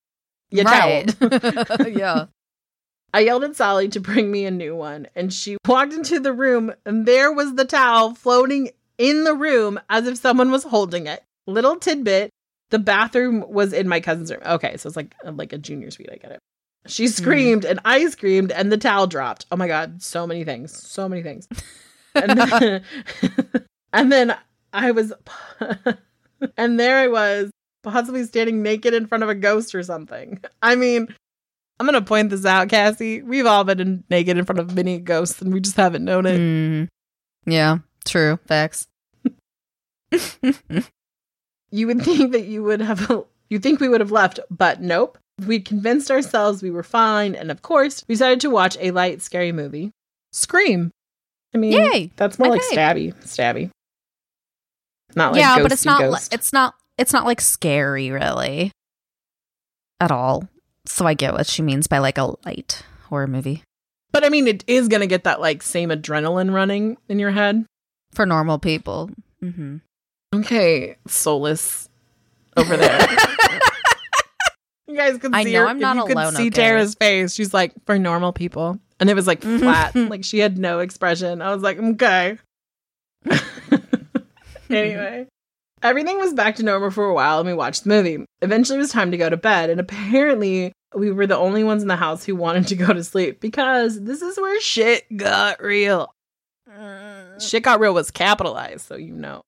you 0.52 0.64
right. 0.64 1.06
yeah. 1.98 2.26
I 3.14 3.22
yelled 3.22 3.44
at 3.44 3.56
Sally 3.56 3.88
to 3.90 4.00
bring 4.00 4.32
me 4.32 4.46
a 4.46 4.52
new 4.52 4.76
one, 4.76 5.08
and 5.16 5.32
she 5.32 5.58
walked 5.68 5.94
into 5.94 6.20
the 6.20 6.34
room, 6.34 6.74
and 6.86 7.06
there 7.06 7.32
was 7.32 7.54
the 7.54 7.66
towel 7.66 8.16
floating 8.16 8.72
in 8.98 9.24
the 9.24 9.36
room 9.36 9.80
as 9.90 10.08
if 10.08 10.18
someone 10.18 10.52
was 10.52 10.64
holding 10.64 11.06
it. 11.06 11.24
Little 11.46 11.76
tidbit: 11.76 12.32
the 12.72 12.80
bathroom 12.80 13.46
was 13.48 13.72
in 13.72 13.88
my 13.88 14.00
cousin's 14.00 14.32
room. 14.32 14.42
Okay, 14.44 14.78
so 14.78 14.88
it's 14.88 14.96
like 14.96 15.14
like 15.24 15.54
a 15.54 15.60
junior 15.60 15.92
suite. 15.92 16.10
I 16.12 16.16
get 16.16 16.32
it. 16.32 16.40
She 16.88 17.06
hmm. 17.06 17.12
screamed, 17.12 17.66
and 17.66 17.80
I 17.86 18.08
screamed, 18.08 18.52
and 18.52 18.72
the 18.72 18.78
towel 18.78 19.08
dropped. 19.08 19.46
Oh 19.52 19.56
my 19.56 19.68
god, 19.68 20.02
so 20.02 20.26
many 20.26 20.44
things, 20.44 20.76
so 20.76 21.08
many 21.08 21.22
things. 21.22 21.48
And 22.16 22.38
then, 22.38 22.84
and 23.94 24.12
then 24.12 24.36
I 24.74 24.92
was, 24.92 25.14
and 26.58 26.80
there 26.80 26.98
I 26.98 27.08
was, 27.08 27.52
possibly 27.84 28.24
standing 28.24 28.64
naked 28.64 28.94
in 28.94 29.06
front 29.06 29.24
of 29.24 29.30
a 29.30 29.36
ghost 29.36 29.76
or 29.76 29.84
something. 29.84 30.42
I 30.62 30.76
mean. 30.76 31.14
I'm 31.80 31.86
gonna 31.86 32.02
point 32.02 32.30
this 32.30 32.46
out, 32.46 32.70
Cassie. 32.70 33.22
We've 33.22 33.46
all 33.46 33.64
been 33.64 34.04
naked 34.10 34.38
in 34.38 34.46
front 34.46 34.60
of 34.60 34.76
many 34.76 35.00
ghosts, 35.00 35.42
and 35.42 35.54
we 35.54 35.60
just 35.60 35.76
haven't 35.76 36.06
known 36.06 36.26
it. 36.26 36.40
Mm. 36.40 36.88
Yeah. 37.46 37.80
True. 38.06 38.40
Facts. 38.46 38.88
You 41.74 41.88
would 41.88 42.04
think 42.04 42.34
that 42.34 42.46
you 42.46 42.62
would 42.62 42.82
have, 42.82 43.10
you 43.50 43.58
think 43.58 43.80
we 43.80 43.90
would 43.90 44.00
have 44.00 44.12
left, 44.12 44.40
but 44.52 44.80
nope. 44.80 45.18
We 45.48 45.60
convinced 45.60 46.12
ourselves 46.12 46.62
we 46.62 46.70
were 46.70 46.84
fine, 46.84 47.34
and 47.34 47.50
of 47.50 47.64
course, 47.64 48.06
we 48.08 48.14
decided 48.14 48.40
to 48.42 48.52
watch 48.52 48.78
a 48.80 48.92
light, 48.92 49.24
scary 49.24 49.52
movie, 49.52 49.90
Scream. 50.32 50.92
I 51.56 51.58
mean, 51.58 51.72
Yay. 51.74 52.12
that's 52.16 52.38
more 52.38 52.50
like 52.50 52.62
stabby, 52.62 53.16
stabby. 53.24 53.72
Not 55.16 55.32
like 55.34 55.42
yeah, 55.42 55.58
but 55.64 55.72
it's 55.72 55.84
not. 55.84 56.02
Li- 56.02 56.10
ghost. 56.10 56.32
it's 56.32 56.54
not. 56.54 56.76
It's 57.00 57.12
not 57.12 57.26
like 57.26 57.42
scary, 57.42 58.12
really, 58.12 58.72
at 60.00 60.12
all. 60.12 60.48
So 60.86 61.06
I 61.08 61.14
get 61.14 61.34
what 61.34 61.48
she 61.48 61.62
means 61.62 61.88
by 61.88 61.98
like 62.00 62.18
a 62.18 62.36
light 62.46 62.84
horror 63.10 63.28
movie 63.28 63.64
but 64.12 64.24
I 64.24 64.30
mean, 64.30 64.48
it 64.48 64.64
is 64.68 64.90
gonna 64.90 65.08
get 65.08 65.24
that 65.24 65.42
like 65.42 65.64
same 65.64 65.90
adrenaline 65.90 66.54
running 66.54 66.98
in 67.10 67.18
your 67.18 67.32
head. 67.32 67.66
for 68.14 68.28
normal 68.28 68.60
people. 68.60 69.10
Mm-hmm. 69.44 69.78
Okay, 70.36 70.98
soulless 71.08 71.90
over 72.56 72.78
there. 72.78 73.00
you 74.88 74.96
guys 74.96 75.18
can 75.18 75.34
see 75.34 75.40
I 75.40 75.44
know 75.46 75.62
her. 75.62 75.68
I'm 75.68 75.80
not 75.80 75.96
you 75.96 76.04
alone, 76.14 76.26
Could 76.28 76.36
see 76.38 76.48
okay? 76.48 76.62
Tara's 76.62 76.94
face. 76.94 77.34
She's 77.34 77.56
like 77.56 77.74
for 77.88 77.98
normal 77.98 78.34
people, 78.34 78.78
and 79.00 79.10
it 79.10 79.16
was 79.16 79.26
like 79.26 79.42
Mhm. 79.42 79.60
flat. 79.62 79.96
like 80.10 80.24
she 80.24 80.38
had 80.38 80.60
no 80.60 80.78
expression. 80.80 81.42
I 81.42 81.52
was 81.52 81.64
like, 81.64 81.80
okay. 81.80 82.38
anyway, 84.70 85.28
Everything 85.84 86.18
was 86.18 86.34
back 86.34 86.56
to 86.56 86.64
normal 86.64 86.92
for 86.92 87.06
a 87.06 87.14
while 87.14 87.40
and 87.40 87.48
we 87.48 87.54
watched 87.54 87.84
the 87.84 87.90
movie. 87.90 88.26
Eventually, 88.42 88.78
it 88.78 88.82
was 88.82 88.92
time 88.92 89.12
to 89.12 89.18
go 89.18 89.30
to 89.30 89.36
bed, 89.36 89.70
and 89.70 89.82
apparently, 89.82 90.72
we 90.96 91.12
were 91.12 91.28
the 91.28 91.38
only 91.38 91.64
ones 91.64 91.82
in 91.82 91.90
the 91.90 91.98
house 91.98 92.24
who 92.24 92.36
wanted 92.36 92.68
to 92.68 92.76
go 92.78 92.94
to 92.94 93.04
sleep 93.04 93.42
because 93.42 94.02
this 94.02 94.22
is 94.22 94.38
where 94.38 94.60
shit 94.62 95.06
got 95.16 95.62
real. 95.62 96.14
Mm. 96.70 97.42
Shit 97.42 97.64
got 97.64 97.82
real 97.82 97.94
was 97.94 98.12
capitalized, 98.12 98.88
so 98.88 98.96
you 98.96 99.14
know. 99.14 99.42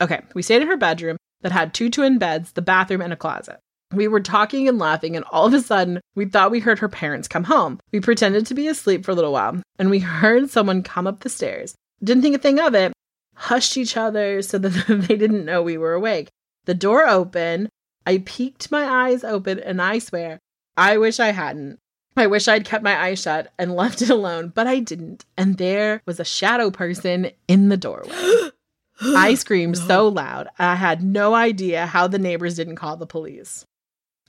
Okay, 0.00 0.22
we 0.34 0.42
stayed 0.42 0.62
in 0.62 0.68
her 0.68 0.76
bedroom 0.76 1.18
that 1.42 1.52
had 1.52 1.74
two 1.74 1.90
twin 1.90 2.18
beds, 2.18 2.52
the 2.52 2.62
bathroom, 2.62 3.02
and 3.02 3.12
a 3.12 3.16
closet. 3.16 3.60
We 3.92 4.08
were 4.08 4.20
talking 4.20 4.68
and 4.68 4.78
laughing, 4.78 5.16
and 5.16 5.24
all 5.30 5.46
of 5.46 5.54
a 5.54 5.60
sudden, 5.60 6.00
we 6.14 6.24
thought 6.24 6.50
we 6.50 6.60
heard 6.60 6.78
her 6.78 6.88
parents 6.88 7.28
come 7.28 7.44
home. 7.44 7.78
We 7.92 8.00
pretended 8.00 8.46
to 8.46 8.54
be 8.54 8.68
asleep 8.68 9.04
for 9.04 9.10
a 9.10 9.14
little 9.14 9.32
while, 9.32 9.60
and 9.78 9.90
we 9.90 9.98
heard 10.00 10.48
someone 10.48 10.82
come 10.82 11.06
up 11.06 11.20
the 11.20 11.28
stairs. 11.28 11.74
Didn't 12.02 12.22
think 12.22 12.36
a 12.36 12.38
thing 12.38 12.58
of 12.58 12.74
it, 12.74 12.92
hushed 13.36 13.76
each 13.76 13.96
other 13.96 14.42
so 14.42 14.58
that 14.58 14.86
they 15.08 15.16
didn't 15.16 15.44
know 15.44 15.62
we 15.62 15.78
were 15.78 15.94
awake. 15.94 16.28
The 16.64 16.74
door 16.74 17.08
opened. 17.08 17.68
I 18.04 18.18
peeked 18.18 18.70
my 18.70 18.84
eyes 18.84 19.24
open, 19.24 19.58
and 19.58 19.82
I 19.82 19.98
swear, 19.98 20.38
I 20.76 20.98
wish 20.98 21.18
I 21.18 21.32
hadn't. 21.32 21.78
I 22.16 22.26
wish 22.28 22.48
I'd 22.48 22.64
kept 22.64 22.84
my 22.84 22.98
eyes 22.98 23.20
shut 23.20 23.52
and 23.58 23.76
left 23.76 24.02
it 24.02 24.10
alone, 24.10 24.52
but 24.54 24.66
I 24.66 24.80
didn't. 24.80 25.24
And 25.36 25.58
there 25.58 26.02
was 26.06 26.18
a 26.18 26.24
shadow 26.24 26.70
person 26.70 27.30
in 27.46 27.68
the 27.68 27.76
doorway. 27.76 28.10
I 29.00 29.34
screamed 29.34 29.76
so 29.76 30.08
loud, 30.08 30.48
I 30.58 30.74
had 30.74 31.02
no 31.02 31.34
idea 31.34 31.84
how 31.84 32.06
the 32.06 32.18
neighbors 32.18 32.56
didn't 32.56 32.76
call 32.76 32.96
the 32.96 33.06
police. 33.06 33.66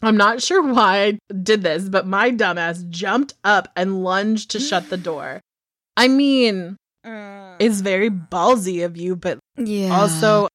I'm 0.02 0.18
not 0.18 0.42
sure 0.44 0.62
why 0.62 1.04
I 1.06 1.34
did 1.34 1.64
this, 1.64 1.88
but 1.88 2.06
my 2.06 2.32
dumbass 2.32 2.88
jumped 2.90 3.36
up 3.46 3.70
and 3.78 4.04
lunged 4.04 4.52
to 4.52 4.60
shut 4.60 4.90
the 4.90 4.98
door. 4.98 5.40
I 5.96 6.10
mean, 6.10 6.76
mm. 7.06 7.47
It's 7.60 7.82
very 7.82 8.10
ballsy 8.10 8.84
of 8.86 8.98
you, 8.98 9.16
but 9.16 9.40
Yeah. 9.58 9.94
also 9.96 10.48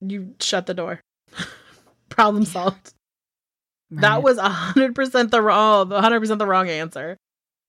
you 0.00 0.34
shut 0.40 0.66
the 0.66 0.74
door. 0.74 1.00
Problem 2.08 2.44
solved. 2.44 2.92
That 3.90 4.14
Right. 4.16 4.22
was 4.22 4.38
100% 4.38 5.30
the 5.30 5.40
wrong 5.42 5.90
100% 5.90 6.38
the 6.38 6.46
wrong 6.46 6.68
answer. 6.68 7.16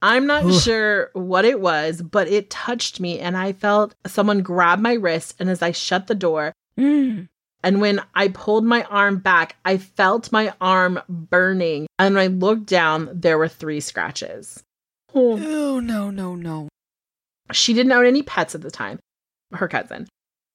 I'm 0.02 0.28
not 0.28 0.46
Oof. 0.46 0.62
sure 0.62 1.10
what 1.14 1.44
it 1.46 1.60
was, 1.60 2.02
but 2.02 2.28
it 2.28 2.50
touched 2.52 3.00
me 3.00 3.20
and 3.20 3.36
I 3.36 3.52
felt 3.54 3.96
someone 4.06 4.42
grab 4.42 4.80
my 4.80 4.94
wrist 4.94 5.36
and 5.40 5.50
as 5.50 5.62
I 5.62 5.72
shut 5.72 6.08
the 6.08 6.16
door 6.16 6.54
Mm. 6.78 7.28
and 7.64 7.82
when 7.82 8.02
I 8.14 8.28
pulled 8.28 8.64
my 8.64 8.84
arm 8.84 9.18
back, 9.18 9.56
I 9.66 9.78
felt 9.78 10.32
my 10.32 10.54
arm 10.62 11.02
burning 11.10 11.88
and 11.98 12.14
when 12.16 12.24
I 12.24 12.28
looked 12.28 12.68
down 12.68 13.10
there 13.12 13.38
were 13.40 13.48
3 13.48 13.80
scratches. 13.80 14.64
Oh. 15.16 15.40
Oh 15.44 15.80
no 15.80 16.12
no 16.12 16.36
no. 16.36 16.68
She 17.52 17.74
didn't 17.74 17.92
own 17.92 18.06
any 18.06 18.24
pets 18.24 18.56
at 18.56 18.62
the 18.62 18.72
time, 18.72 19.00
her 19.54 19.68
cousin. 19.68 20.08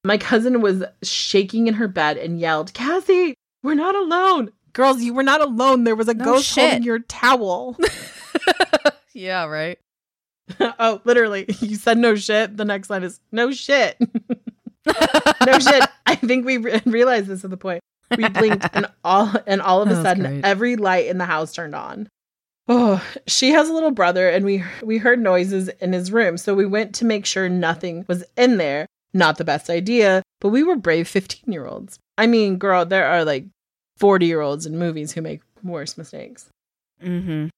My 0.05 0.19
cousin 0.19 0.61
was 0.61 0.83
shaking 1.03 1.67
in 1.69 1.75
her 1.75 1.89
bed 1.89 2.17
and 2.17 2.41
yelled, 2.41 2.75
Cassie, 2.75 3.35
we're 3.63 3.75
not 3.75 3.95
alone. 3.95 4.51
Girls, 4.73 5.01
you 5.03 5.15
were 5.15 5.23
not 5.23 5.41
alone. 5.41 5.85
There 5.85 5.95
was 5.95 6.09
a 6.09 6.15
No 6.15 6.25
ghost 6.25 6.47
shit. 6.47 6.65
holding 6.65 6.83
your 6.83 6.99
towel. 7.01 7.77
yeah, 9.15 9.45
right. 9.45 9.79
oh, 10.61 11.01
literally. 11.05 11.47
You 11.61 11.77
said 11.77 11.99
no 11.99 12.15
shit. 12.17 12.57
The 12.57 12.65
next 12.65 12.91
line 12.91 13.05
is 13.05 13.21
no 13.31 13.53
shit. 13.53 13.97
no 14.87 15.59
shit. 15.59 15.85
I 16.07 16.17
think 16.17 16.45
we 16.45 16.57
re- 16.59 16.83
realized 16.85 17.29
this 17.29 17.45
at 17.45 17.51
the 17.51 17.57
point. 17.57 17.81
We 18.17 18.29
blinked 18.29 18.67
and 18.75 18.87
all 19.05 19.33
and 19.47 19.63
all 19.63 19.81
of 19.83 19.91
a 19.91 20.03
sudden 20.03 20.25
great. 20.25 20.45
every 20.45 20.77
light 20.77 21.07
in 21.07 21.19
the 21.19 21.25
house 21.25 21.53
turned 21.53 21.75
on. 21.75 22.09
Oh, 22.69 23.05
she 23.27 23.51
has 23.51 23.69
a 23.69 23.73
little 23.73 23.91
brother 23.91 24.29
and 24.29 24.45
we 24.45 24.65
we 24.83 24.99
heard 24.99 25.21
noises 25.21 25.69
in 25.69 25.93
his 25.93 26.13
room, 26.13 26.37
so 26.39 26.55
we 26.55 26.67
went 26.67 26.95
to 26.97 27.05
make 27.05 27.27
sure 27.27 27.49
nothing 27.49 28.05
was 28.09 28.25
in 28.37 28.57
there. 28.57 28.87
Not 29.15 29.37
the 29.37 29.45
best 29.45 29.69
idea, 29.69 30.23
but 30.41 30.49
we 30.49 30.63
were 30.63 30.77
brave 30.77 31.07
15-year-olds. 31.07 31.99
I 32.17 32.27
mean, 32.27 32.57
girl, 32.57 32.87
there 32.87 33.07
are 33.07 33.27
like 33.27 33.45
40-year-olds 34.01 34.65
in 34.65 34.79
movies 34.79 35.13
who 35.13 35.21
make 35.21 35.43
worse 35.63 35.99
mistakes. 35.99 36.49
Mm-hmm. 37.03 37.49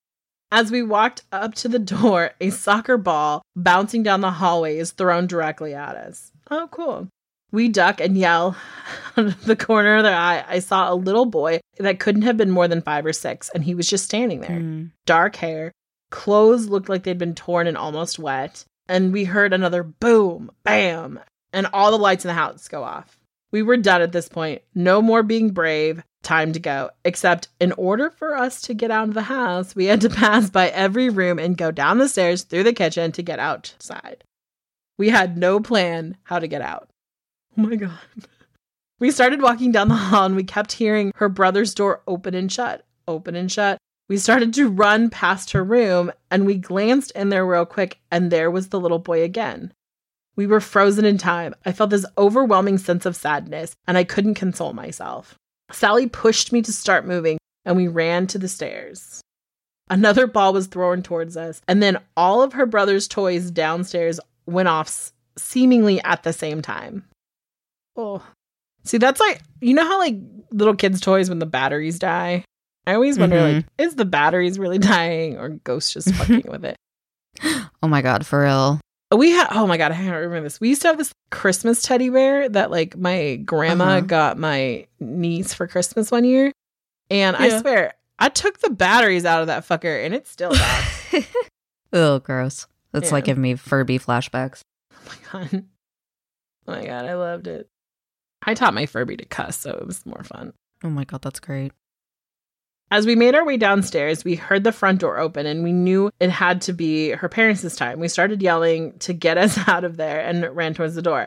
As 0.51 0.73
we 0.73 0.83
walked 0.83 1.23
up 1.31 1.55
to 1.57 1.69
the 1.69 1.79
door, 1.79 2.33
a 2.41 2.51
soccer 2.51 2.97
ball 2.97 3.43
bouncing 3.55 4.03
down 4.03 4.21
the 4.21 4.33
hallway 4.33 4.79
is 4.79 4.91
thrown 4.91 5.27
directly 5.29 5.75
at 5.75 5.97
us. 5.97 6.33
Oh, 6.51 6.69
cool. 6.73 7.09
We 7.55 7.69
duck 7.69 8.01
and 8.01 8.19
yell. 8.19 8.57
Out 9.17 9.27
of 9.27 9.45
the 9.45 9.55
corner 9.55 9.97
of 9.97 10.03
their 10.03 10.17
eye, 10.17 10.45
I 10.47 10.59
saw 10.59 10.93
a 10.93 10.97
little 10.97 11.25
boy 11.25 11.61
that 11.79 12.01
couldn't 12.01 12.23
have 12.23 12.37
been 12.37 12.51
more 12.51 12.67
than 12.67 12.83
five 12.83 13.07
or 13.07 13.13
six, 13.13 13.49
and 13.55 13.63
he 13.63 13.77
was 13.77 13.89
just 13.89 14.05
standing 14.05 14.41
there. 14.41 14.51
Mm. 14.51 14.91
Dark 15.07 15.37
hair, 15.37 15.71
clothes 16.11 16.67
looked 16.67 16.89
like 16.89 17.05
they'd 17.05 17.17
been 17.17 17.37
torn 17.37 17.69
and 17.69 17.77
almost 17.77 18.19
wet. 18.19 18.65
And 18.89 19.13
we 19.13 19.23
heard 19.23 19.53
another 19.53 19.85
boom, 19.85 20.51
bam, 20.65 21.21
and 21.53 21.69
all 21.73 21.93
the 21.93 21.97
lights 21.97 22.25
in 22.25 22.29
the 22.29 22.35
house 22.35 22.67
go 22.67 22.83
off. 22.83 23.21
We 23.53 23.63
were 23.63 23.77
done 23.77 24.03
at 24.03 24.11
this 24.11 24.29
point. 24.29 24.63
No 24.75 25.01
more 25.01 25.23
being 25.23 25.51
brave. 25.51 26.03
Time 26.25 26.53
to 26.55 26.59
go. 26.59 26.91
Except, 27.05 27.47
in 27.61 27.71
order 27.73 28.11
for 28.11 28.37
us 28.37 28.63
to 28.63 28.75
get 28.75 28.91
out 28.91 29.07
of 29.07 29.15
the 29.15 29.23
house, 29.23 29.77
we 29.77 29.85
had 29.85 30.01
to 30.01 30.11
pass 30.11 30.51
by 30.51 30.71
every 30.71 31.09
room 31.09 31.39
and 31.39 31.57
go 31.57 31.71
down 31.71 31.99
the 31.99 32.09
stairs 32.09 32.43
through 32.43 32.65
the 32.65 32.73
kitchen 32.73 33.13
to 33.13 33.23
get 33.23 33.39
outside. 33.39 34.25
We 34.99 35.11
had 35.11 35.39
no 35.39 35.61
plan 35.61 36.17
how 36.25 36.41
to 36.41 36.49
get 36.49 36.61
out. 36.61 36.89
Oh 37.57 37.63
my 37.63 37.77
God. 37.77 37.99
We 39.01 39.11
started 39.11 39.43
walking 39.43 39.73
down 39.73 39.89
the 39.89 39.95
hall 39.95 40.25
and 40.25 40.37
we 40.37 40.45
kept 40.45 40.73
hearing 40.73 41.13
her 41.17 41.29
brother's 41.29 41.75
door 41.75 42.03
open 42.07 42.35
and 42.35 42.51
shut, 42.51 42.85
open 43.09 43.35
and 43.35 43.51
shut. 43.51 43.79
We 44.09 44.19
started 44.19 44.53
to 44.55 44.69
run 44.69 45.11
past 45.11 45.53
her 45.53 45.65
room 45.65 46.13
and 46.31 46.47
we 46.47 46.57
glanced 46.57 47.11
in 47.13 47.31
there 47.31 47.47
real 47.47 47.65
quick, 47.65 47.99
and 48.11 48.31
there 48.31 48.51
was 48.51 48.69
the 48.69 48.79
little 48.79 48.99
boy 48.99 49.23
again. 49.23 49.73
We 50.37 50.47
were 50.47 50.61
frozen 50.61 51.05
in 51.05 51.17
time. 51.17 51.55
I 51.65 51.73
felt 51.73 51.91
this 51.91 52.07
overwhelming 52.19 52.79
sense 52.79 53.07
of 53.07 53.17
sadness, 53.17 53.75
and 53.87 53.97
I 53.97 54.05
couldn't 54.05 54.35
console 54.35 54.73
myself. 54.73 55.37
Sally 55.71 56.09
pushed 56.09 56.53
me 56.53 56.61
to 56.63 56.73
start 56.73 57.07
moving, 57.07 57.39
and 57.65 57.77
we 57.77 57.89
ran 57.89 58.27
to 58.29 58.39
the 58.39 58.49
stairs. 58.49 59.21
Another 59.89 60.27
ball 60.27 60.53
was 60.53 60.67
thrown 60.67 61.03
towards 61.03 61.37
us, 61.37 61.63
and 61.69 61.83
then 61.83 61.99
all 62.17 62.43
of 62.43 62.55
her 62.55 62.67
brother's 62.67 63.07
toys 63.07 63.51
downstairs 63.51 64.19
went 64.45 64.69
off 64.69 65.13
seemingly 65.37 66.03
at 66.03 66.25
the 66.25 66.33
same 66.33 66.63
time. 66.63 67.05
Oh. 67.97 68.23
See, 68.85 68.99
that's 68.99 69.21
like, 69.21 69.41
you 69.61 69.75
know 69.75 69.85
how 69.85 69.99
like 69.99 70.17
little 70.51 70.75
kids' 70.75 71.01
toys 71.01 71.29
when 71.29 71.39
the 71.39 71.47
batteries 71.47 71.99
die? 71.99 72.45
I 72.87 72.95
always 72.95 73.19
wonder, 73.19 73.41
like, 73.41 73.67
is 73.79 73.95
the 73.95 74.05
batteries 74.05 74.59
really 74.59 74.79
dying 74.95 75.39
or 75.39 75.49
ghosts 75.49 75.93
just 75.95 76.15
fucking 76.15 76.45
with 76.49 76.65
it? 76.65 76.77
Oh 77.83 77.89
my 77.89 78.01
god, 78.01 78.25
for 78.25 78.43
real. 78.43 78.81
We 79.15 79.31
had 79.33 79.49
oh 79.51 79.67
my 79.67 79.77
god, 79.77 79.93
I 79.93 79.97
can't 79.97 80.15
remember 80.15 80.43
this. 80.45 80.59
We 80.61 80.71
used 80.71 80.81
to 80.83 80.89
have 80.89 80.97
this 80.97 81.13
Christmas 81.31 81.83
teddy 81.83 82.09
bear 82.09 82.49
that 82.49 82.71
like 82.71 82.97
my 82.97 83.37
grandma 83.37 83.85
Uh-huh. 83.99 84.01
got 84.01 84.39
my 84.39 84.87
niece 85.01 85.53
for 85.53 85.67
Christmas 85.67 86.11
one 86.11 86.25
year. 86.25 86.51
And 87.11 87.37
I 87.37 87.61
swear, 87.61 87.93
I 88.19 88.31
took 88.31 88.59
the 88.61 88.71
batteries 88.71 89.27
out 89.27 89.43
of 89.43 89.49
that 89.49 89.67
fucker 89.69 90.03
and 90.05 90.15
it 90.15 90.27
still 90.27 90.53
died. 90.53 91.27
oh, 91.93 92.21
gross. 92.21 92.67
That's 92.93 93.13
like 93.13 93.25
giving 93.25 93.43
me 93.43 93.55
Furby 93.57 93.99
flashbacks. 93.99 94.63
oh 94.93 94.99
my 95.07 95.17
god. 95.43 95.65
Oh 96.67 96.73
my 96.73 96.87
god, 96.87 97.05
I 97.05 97.15
loved 97.15 97.47
it. 97.49 97.69
I 98.47 98.55
taught 98.55 98.75
my 98.75 98.87
Furby 98.87 99.17
to 99.17 99.25
cuss, 99.25 99.57
so 99.57 99.71
it 99.71 99.87
was 99.87 100.05
more 100.05 100.23
fun. 100.23 100.53
Oh 100.83 100.91
my 100.91 101.05
god, 101.05 101.23
that's 101.23 101.41
great. 101.41 101.73
As 102.91 103.07
we 103.07 103.17
made 103.17 103.35
our 103.35 103.45
way 103.45 103.57
downstairs, 103.57 104.25
we 104.25 104.37
heard 104.37 104.63
the 104.63 104.73
front 104.73 105.01
door 105.01 105.19
open 105.19 105.47
and 105.47 105.65
we 105.65 105.73
knew 105.73 106.11
it 106.21 106.31
had 106.31 106.61
to 106.63 106.73
be 106.73 107.11
her 107.11 107.29
parents 107.29 107.63
this 107.63 107.77
time. 107.77 107.99
We 107.99 108.09
started 108.09 108.43
yelling 108.43 108.99
to 109.01 109.13
get 109.13 109.39
us 109.45 109.59
out 109.67 109.85
of 109.85 109.97
there 109.97 110.21
and 110.21 110.55
ran 110.55 110.75
towards 110.75 110.95
the 110.95 111.03
door. 111.03 111.27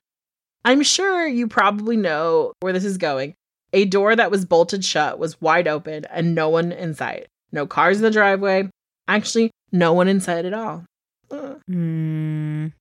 I'm 0.63 0.83
sure 0.83 1.27
you 1.27 1.47
probably 1.47 1.97
know 1.97 2.53
where 2.59 2.73
this 2.73 2.85
is 2.85 2.97
going. 2.97 3.35
A 3.73 3.85
door 3.85 4.15
that 4.15 4.31
was 4.31 4.45
bolted 4.45 4.85
shut 4.85 5.19
was 5.19 5.41
wide 5.41 5.67
open 5.67 6.05
and 6.05 6.35
no 6.35 6.49
one 6.49 6.71
inside. 6.71 7.27
No 7.51 7.65
cars 7.65 7.97
in 7.97 8.03
the 8.03 8.11
driveway. 8.11 8.69
Actually, 9.07 9.51
no 9.71 9.93
one 9.93 10.07
inside 10.07 10.45
at 10.45 10.53
all. 10.53 10.85
Mm. 11.31 12.73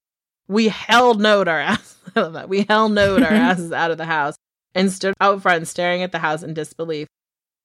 We 0.49 0.69
held 0.69 1.21
noed 1.21 1.49
our 1.49 1.61
ass. 1.73 1.97
I 2.17 2.21
love 2.23 2.33
that. 2.33 2.49
We 2.49 2.65
hell 2.69 2.89
noed 2.89 3.23
our 3.23 3.33
asses 3.33 3.73
out 3.73 3.91
of 3.91 3.99
the 3.99 4.07
house 4.07 4.37
and 4.75 4.91
stood 4.91 5.15
out 5.21 5.43
front 5.43 5.69
staring 5.69 6.03
at 6.03 6.13
the 6.13 6.19
house 6.19 6.43
in 6.43 6.55
disbelief. 6.55 7.09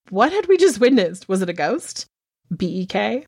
What 0.09 0.31
had 0.31 0.47
we 0.47 0.57
just 0.57 0.79
witnessed? 0.79 1.29
Was 1.29 1.41
it 1.41 1.49
a 1.49 1.53
ghost? 1.53 2.05
BEK? 2.55 3.25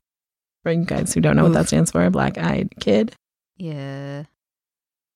For 0.62 0.72
you 0.72 0.84
guys 0.84 1.12
who 1.12 1.20
don't 1.20 1.36
know 1.36 1.44
what 1.44 1.52
that 1.54 1.68
stands 1.68 1.90
for, 1.90 2.08
black 2.10 2.38
eyed 2.38 2.70
kid. 2.80 3.14
Yeah. 3.56 4.24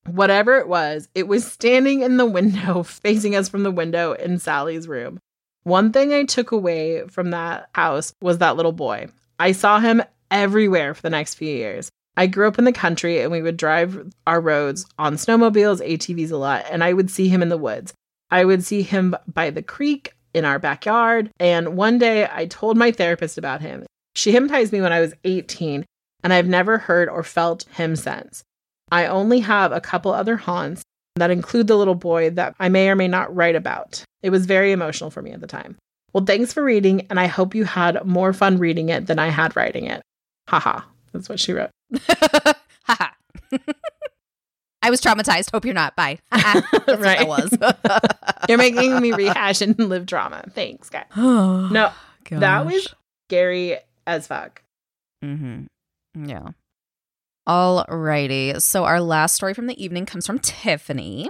Whatever 0.07 0.59
it 0.59 0.68
was, 0.68 1.09
it 1.14 1.29
was 1.29 1.47
standing 1.47 2.01
in 2.01 2.16
the 2.16 2.27
window, 2.27 2.83
facing 2.85 3.35
us 3.35 3.49
from 3.49 3.62
the 3.62 3.71
window 3.71 4.12
in 4.12 4.38
Sally's 4.38 4.88
room. 4.88 5.18
One 5.64 5.92
thing 5.92 6.12
I 6.12 6.25
took 6.25 6.53
away 6.53 7.07
from 7.09 7.31
that 7.31 7.68
house 7.75 8.14
was 8.23 8.38
that 8.38 8.57
little 8.57 8.73
boy. 8.73 9.09
I 9.38 9.53
saw 9.53 9.81
him 9.81 10.03
everywhere 10.31 10.94
for 10.94 11.03
the 11.03 11.11
next 11.11 11.35
few 11.35 11.49
years. 11.49 11.90
I 12.19 12.27
grew 12.27 12.49
up 12.49 12.59
in 12.59 12.65
the 12.65 12.73
country 12.73 13.21
and 13.21 13.31
we 13.31 13.43
would 13.43 13.57
drive 13.57 14.13
our 14.27 14.41
roads 14.41 14.85
on 14.99 15.15
snowmobiles, 15.15 15.81
ATVs 15.81 16.33
a 16.33 16.37
lot, 16.37 16.67
and 16.69 16.83
I 16.83 16.93
would 16.93 17.13
see 17.13 17.29
him 17.29 17.43
in 17.43 17.49
the 17.49 17.57
woods. 17.57 17.95
I 18.29 18.45
would 18.45 18.65
see 18.65 18.83
him 18.83 19.15
by 19.29 19.51
the 19.51 19.63
creek 19.63 20.15
in 20.35 20.45
our 20.45 20.59
backyard. 20.59 21.31
And 21.39 21.77
one 21.77 21.97
day 21.97 22.29
I 22.31 22.47
told 22.47 22.77
my 22.77 22.91
therapist 22.91 23.39
about 23.39 23.61
him. 23.61 23.87
She 24.17 24.33
hypnotized 24.33 24.73
me 24.73 24.81
when 24.81 24.93
I 24.93 24.99
was 24.99 25.15
18, 25.23 25.85
and 26.25 26.33
I've 26.33 26.49
never 26.49 26.77
heard 26.77 27.09
or 27.09 27.23
felt 27.23 27.63
him 27.75 27.95
since. 27.95 28.43
I 28.91 29.07
only 29.07 29.39
have 29.39 29.71
a 29.71 29.81
couple 29.81 30.13
other 30.13 30.37
haunts 30.37 30.83
that 31.15 31.31
include 31.31 31.69
the 31.69 31.79
little 31.79 31.95
boy 31.95 32.31
that 32.31 32.57
I 32.59 32.69
may 32.69 32.91
or 32.91 32.97
may 32.97 33.07
not 33.07 33.35
write 33.35 33.55
about. 33.55 34.03
It 34.25 34.31
was 34.31 34.45
very 34.45 34.73
emotional 34.73 35.11
for 35.11 35.23
me 35.23 35.31
at 35.31 35.41
the 35.41 35.47
time. 35.47 35.77
Well, 36.13 36.25
thanks 36.25 36.53
for 36.53 36.65
reading, 36.65 37.07
and 37.11 37.21
I 37.21 37.27
hope 37.27 37.55
you 37.55 37.63
had 37.63 38.05
more 38.05 38.33
fun 38.33 38.59
reading 38.59 38.89
it 38.89 39.07
than 39.07 39.21
I 39.21 39.29
had 39.29 39.55
writing 39.55 39.85
it. 39.85 40.03
Haha. 40.49 40.81
That's 41.13 41.29
what 41.29 41.41
she 41.41 41.53
wrote. 41.53 41.71
Haha. 41.96 43.12
I 44.83 44.90
was 44.90 45.01
traumatized. 45.01 45.51
Hope 45.51 45.64
you're 45.64 45.74
not. 45.74 45.96
Bye. 45.96 46.18
Right. 46.33 47.20
I 47.20 47.24
was. 47.24 47.57
You're 48.48 48.59
making 48.59 49.01
me 49.01 49.12
rehash 49.12 49.61
and 49.61 49.79
live 49.79 50.07
drama. 50.07 50.44
Thanks, 50.55 50.88
guys. 50.88 51.05
No, 51.16 51.92
that 52.31 52.66
was 52.66 52.94
scary 53.29 53.77
as 54.07 54.27
fuck. 54.27 54.62
Mm-hmm. 55.24 56.27
Yeah. 56.27 56.48
Alrighty. 57.48 58.61
So 58.61 58.85
our 58.85 59.01
last 59.01 59.35
story 59.35 59.55
from 59.55 59.66
the 59.66 59.83
evening 59.83 60.07
comes 60.07 60.27
from 60.27 60.38
Tiffany. 60.38 61.29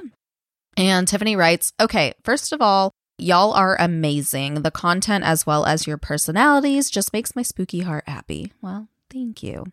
And 0.77 1.09
Tiffany 1.09 1.37
writes, 1.37 1.73
Okay, 1.81 2.15
first 2.25 2.53
of 2.53 2.61
all, 2.63 2.93
y'all 3.19 3.53
are 3.53 3.77
amazing. 3.81 4.63
The 4.63 4.71
content 4.71 5.25
as 5.25 5.47
well 5.47 5.65
as 5.67 5.87
your 5.87 5.99
personalities 5.99 6.91
just 6.91 7.13
makes 7.13 7.35
my 7.35 7.43
spooky 7.43 7.81
heart 7.81 8.05
happy. 8.09 8.53
Well, 8.63 8.89
thank 9.11 9.43
you. 9.43 9.67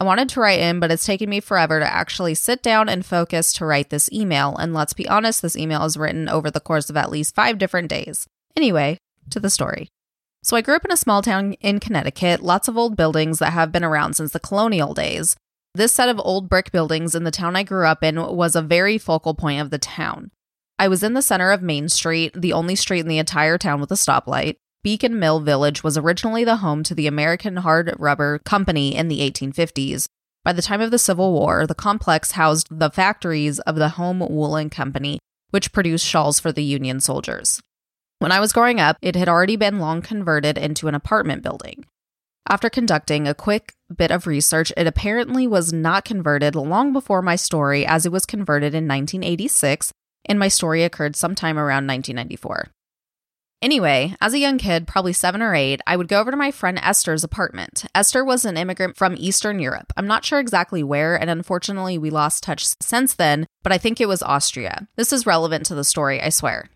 I 0.00 0.04
wanted 0.04 0.28
to 0.30 0.40
write 0.40 0.60
in, 0.60 0.78
but 0.78 0.92
it's 0.92 1.04
taken 1.04 1.28
me 1.28 1.40
forever 1.40 1.80
to 1.80 1.92
actually 1.92 2.36
sit 2.36 2.62
down 2.62 2.88
and 2.88 3.04
focus 3.04 3.52
to 3.54 3.66
write 3.66 3.90
this 3.90 4.10
email. 4.12 4.56
And 4.56 4.72
let's 4.72 4.92
be 4.92 5.08
honest, 5.08 5.42
this 5.42 5.56
email 5.56 5.84
is 5.84 5.96
written 5.96 6.28
over 6.28 6.52
the 6.52 6.60
course 6.60 6.88
of 6.88 6.96
at 6.96 7.10
least 7.10 7.34
five 7.34 7.58
different 7.58 7.88
days. 7.88 8.28
Anyway, 8.56 8.98
to 9.30 9.40
the 9.40 9.50
story. 9.50 9.88
So 10.44 10.56
I 10.56 10.60
grew 10.62 10.76
up 10.76 10.84
in 10.84 10.92
a 10.92 10.96
small 10.96 11.20
town 11.20 11.54
in 11.54 11.80
Connecticut, 11.80 12.40
lots 12.40 12.68
of 12.68 12.78
old 12.78 12.96
buildings 12.96 13.40
that 13.40 13.52
have 13.52 13.72
been 13.72 13.82
around 13.82 14.14
since 14.14 14.32
the 14.32 14.38
colonial 14.38 14.94
days. 14.94 15.36
This 15.74 15.92
set 15.92 16.08
of 16.08 16.20
old 16.20 16.48
brick 16.48 16.70
buildings 16.70 17.16
in 17.16 17.24
the 17.24 17.32
town 17.32 17.56
I 17.56 17.64
grew 17.64 17.84
up 17.84 18.04
in 18.04 18.16
was 18.16 18.54
a 18.54 18.62
very 18.62 18.98
focal 18.98 19.34
point 19.34 19.60
of 19.60 19.70
the 19.70 19.78
town. 19.78 20.30
I 20.78 20.86
was 20.86 21.02
in 21.02 21.14
the 21.14 21.22
center 21.22 21.50
of 21.50 21.60
Main 21.60 21.88
Street, 21.88 22.32
the 22.34 22.52
only 22.52 22.76
street 22.76 23.00
in 23.00 23.08
the 23.08 23.18
entire 23.18 23.58
town 23.58 23.80
with 23.80 23.90
a 23.90 23.94
stoplight. 23.94 24.56
Beacon 24.88 25.18
Mill 25.18 25.40
Village 25.40 25.84
was 25.84 25.98
originally 25.98 26.44
the 26.44 26.56
home 26.56 26.82
to 26.84 26.94
the 26.94 27.06
American 27.06 27.56
Hard 27.56 27.94
Rubber 27.98 28.38
Company 28.38 28.96
in 28.96 29.08
the 29.08 29.20
1850s. 29.20 30.06
By 30.46 30.54
the 30.54 30.62
time 30.62 30.80
of 30.80 30.90
the 30.90 30.98
Civil 30.98 31.34
War, 31.34 31.66
the 31.66 31.74
complex 31.74 32.32
housed 32.32 32.68
the 32.70 32.88
factories 32.88 33.58
of 33.58 33.76
the 33.76 33.90
Home 33.90 34.20
Woolen 34.20 34.70
Company, 34.70 35.18
which 35.50 35.72
produced 35.72 36.06
shawls 36.06 36.40
for 36.40 36.52
the 36.52 36.62
Union 36.62 37.00
soldiers. 37.00 37.60
When 38.18 38.32
I 38.32 38.40
was 38.40 38.54
growing 38.54 38.80
up, 38.80 38.96
it 39.02 39.14
had 39.14 39.28
already 39.28 39.56
been 39.56 39.78
long 39.78 40.00
converted 40.00 40.56
into 40.56 40.88
an 40.88 40.94
apartment 40.94 41.42
building. 41.42 41.84
After 42.48 42.70
conducting 42.70 43.28
a 43.28 43.34
quick 43.34 43.74
bit 43.94 44.10
of 44.10 44.26
research, 44.26 44.72
it 44.74 44.86
apparently 44.86 45.46
was 45.46 45.70
not 45.70 46.06
converted 46.06 46.54
long 46.54 46.94
before 46.94 47.20
my 47.20 47.36
story, 47.36 47.84
as 47.84 48.06
it 48.06 48.12
was 48.12 48.24
converted 48.24 48.72
in 48.72 48.88
1986, 48.88 49.92
and 50.24 50.38
my 50.38 50.48
story 50.48 50.82
occurred 50.82 51.14
sometime 51.14 51.58
around 51.58 51.86
1994. 51.86 52.70
Anyway, 53.60 54.14
as 54.20 54.34
a 54.34 54.38
young 54.38 54.56
kid, 54.56 54.86
probably 54.86 55.12
seven 55.12 55.42
or 55.42 55.52
eight, 55.52 55.80
I 55.84 55.96
would 55.96 56.06
go 56.06 56.20
over 56.20 56.30
to 56.30 56.36
my 56.36 56.52
friend 56.52 56.78
Esther's 56.80 57.24
apartment. 57.24 57.86
Esther 57.92 58.24
was 58.24 58.44
an 58.44 58.56
immigrant 58.56 58.96
from 58.96 59.16
Eastern 59.18 59.58
Europe. 59.58 59.92
I'm 59.96 60.06
not 60.06 60.24
sure 60.24 60.38
exactly 60.38 60.84
where, 60.84 61.16
and 61.16 61.28
unfortunately, 61.28 61.98
we 61.98 62.10
lost 62.10 62.44
touch 62.44 62.68
since 62.80 63.14
then, 63.14 63.46
but 63.64 63.72
I 63.72 63.78
think 63.78 64.00
it 64.00 64.06
was 64.06 64.22
Austria. 64.22 64.86
This 64.96 65.12
is 65.12 65.26
relevant 65.26 65.66
to 65.66 65.74
the 65.74 65.82
story, 65.82 66.22
I 66.22 66.28
swear. 66.28 66.70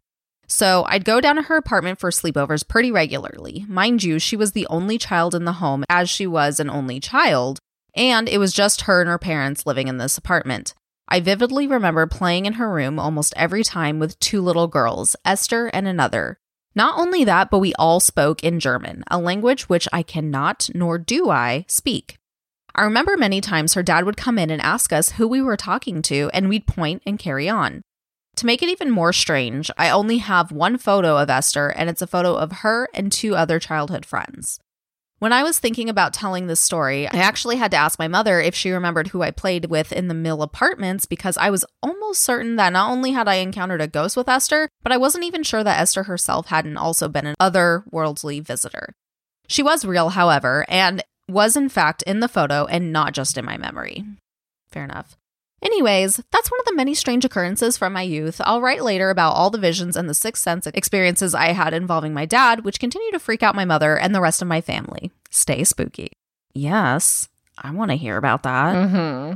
So 0.49 0.85
I'd 0.89 1.05
go 1.05 1.21
down 1.21 1.37
to 1.37 1.43
her 1.43 1.57
apartment 1.57 2.01
for 2.01 2.11
sleepovers 2.11 2.67
pretty 2.67 2.91
regularly. 2.91 3.65
Mind 3.69 4.03
you, 4.03 4.19
she 4.19 4.37
was 4.37 4.51
the 4.53 4.67
only 4.67 4.99
child 4.99 5.37
in 5.37 5.45
the 5.45 5.55
home, 5.55 5.85
as 5.89 6.11
she 6.11 6.27
was 6.27 6.59
an 6.59 6.69
only 6.69 6.99
child, 6.99 7.61
and 7.95 8.29
it 8.29 8.39
was 8.39 8.53
just 8.53 8.83
her 8.83 9.01
and 9.01 9.09
her 9.09 9.19
parents 9.19 9.67
living 9.67 9.87
in 9.87 9.99
this 9.99 10.19
apartment. 10.19 10.75
I 11.09 11.21
vividly 11.21 11.69
remember 11.69 12.07
playing 12.09 12.47
in 12.47 12.55
her 12.55 12.73
room 12.73 12.99
almost 12.99 13.35
every 13.37 13.63
time 13.63 14.01
with 14.01 14.19
two 14.19 14.43
little 14.43 14.67
girls, 14.67 15.15
Esther 15.25 15.69
and 15.69 15.87
another. 15.87 16.39
Not 16.75 16.99
only 16.99 17.25
that, 17.25 17.51
but 17.51 17.59
we 17.59 17.75
all 17.75 18.01
spoke 18.01 18.43
in 18.43 18.61
German, 18.61 19.05
a 19.11 19.19
language 19.19 19.69
which 19.69 19.89
I 19.93 20.03
cannot, 20.03 20.71
nor 20.75 20.99
do 20.99 21.29
I, 21.29 21.65
speak. 21.69 22.17
I 22.75 22.85
remember 22.85 23.17
many 23.17 23.43
times 23.43 23.75
her 23.75 23.83
dad 23.83 24.05
would 24.05 24.17
come 24.17 24.39
in 24.39 24.51
and 24.51 24.63
ask 24.63 24.93
us 24.93 25.11
who 25.13 25.29
we 25.29 25.43
were 25.43 25.59
talking 25.59 26.01
to, 26.03 26.31
and 26.33 26.49
we'd 26.49 26.67
point 26.67 27.03
and 27.05 27.19
carry 27.19 27.49
on. 27.49 27.83
To 28.37 28.47
make 28.47 28.63
it 28.63 28.71
even 28.71 28.91
more 28.91 29.13
strange, 29.13 29.71
I 29.77 29.91
only 29.91 30.19
have 30.19 30.51
one 30.51 30.79
photo 30.79 31.19
of 31.19 31.29
Esther, 31.29 31.69
and 31.69 31.91
it's 31.91 32.01
a 32.01 32.07
photo 32.07 32.35
of 32.35 32.53
her 32.53 32.89
and 32.95 33.13
two 33.13 33.37
other 33.37 33.59
childhood 33.59 34.07
friends. 34.07 34.59
When 35.23 35.33
I 35.33 35.45
was 35.45 35.61
thinking 35.61 35.89
about 35.89 36.13
telling 36.13 36.49
this 36.49 36.59
story, 36.59 37.07
I 37.07 37.19
actually 37.19 37.55
had 37.55 37.71
to 37.71 37.77
ask 37.77 37.97
my 37.97 38.09
mother 38.09 38.41
if 38.41 38.57
she 38.57 38.73
remembered 38.73 39.07
who 39.07 39.23
I 39.23 39.31
played 39.31 39.67
with 39.67 39.93
in 39.93 40.09
the 40.09 40.15
Mill 40.15 40.43
apartments 40.43 41.07
because 41.07 41.37
I 41.37 41.49
was 41.49 41.65
almost 41.81 42.23
certain 42.23 42.57
that 42.57 42.73
not 42.73 42.91
only 42.91 43.13
had 43.13 43.29
I 43.29 43.35
encountered 43.35 43.81
a 43.81 43.87
ghost 43.87 44.17
with 44.17 44.29
Esther, 44.29 44.69
but 44.83 44.91
I 44.91 44.97
wasn't 44.97 45.23
even 45.23 45.45
sure 45.45 45.63
that 45.63 45.79
Esther 45.79 46.03
herself 46.03 46.49
hadn't 46.49 46.77
also 46.77 47.09
been 47.09 47.29
an 47.29 47.37
otherworldly 47.41 48.43
visitor. 48.45 48.95
She 49.47 49.63
was 49.63 49.85
real, 49.85 50.09
however, 50.09 50.67
and 50.69 51.05
was 51.29 51.57
in 51.57 51.69
fact 51.69 52.03
in 52.03 52.19
the 52.19 52.27
photo 52.27 52.65
and 52.65 52.93
not 52.93 53.15
just 53.15 53.39
in 53.39 53.45
my 53.45 53.57
memory. 53.57 54.05
Fair 54.73 54.83
enough. 54.83 55.17
Anyways, 55.63 56.21
that's 56.33 56.51
one 56.51 56.59
of 56.61 56.67
the 56.67 56.75
many 56.75 56.93
strange 56.95 57.25
occurrences 57.25 57.77
from 57.77 57.93
my 57.93 58.03
youth. 58.03 58.41
I'll 58.45 58.61
write 58.61 58.83
later 58.83 59.11
about 59.11 59.33
all 59.35 59.49
the 59.51 59.59
visions 59.59 59.97
and 59.97 60.09
the 60.09 60.15
sixth 60.15 60.43
sense 60.43 60.67
experiences 60.67 61.35
I 61.35 61.53
had 61.53 61.73
involving 61.73 62.13
my 62.13 62.27
dad, 62.27 62.65
which 62.65 62.81
continue 62.81 63.13
to 63.13 63.21
freak 63.21 63.43
out 63.43 63.55
my 63.55 63.65
mother 63.65 63.97
and 63.97 64.15
the 64.15 64.21
rest 64.21 64.43
of 64.43 64.49
my 64.49 64.61
family. 64.61 65.13
Stay 65.31 65.63
spooky. 65.65 66.11
Yes, 66.53 67.29
I 67.57 67.71
want 67.71 67.91
to 67.93 67.97
hear 67.97 68.17
about 68.17 68.43
that. 68.43 68.75
Mm-hmm. 68.75 69.35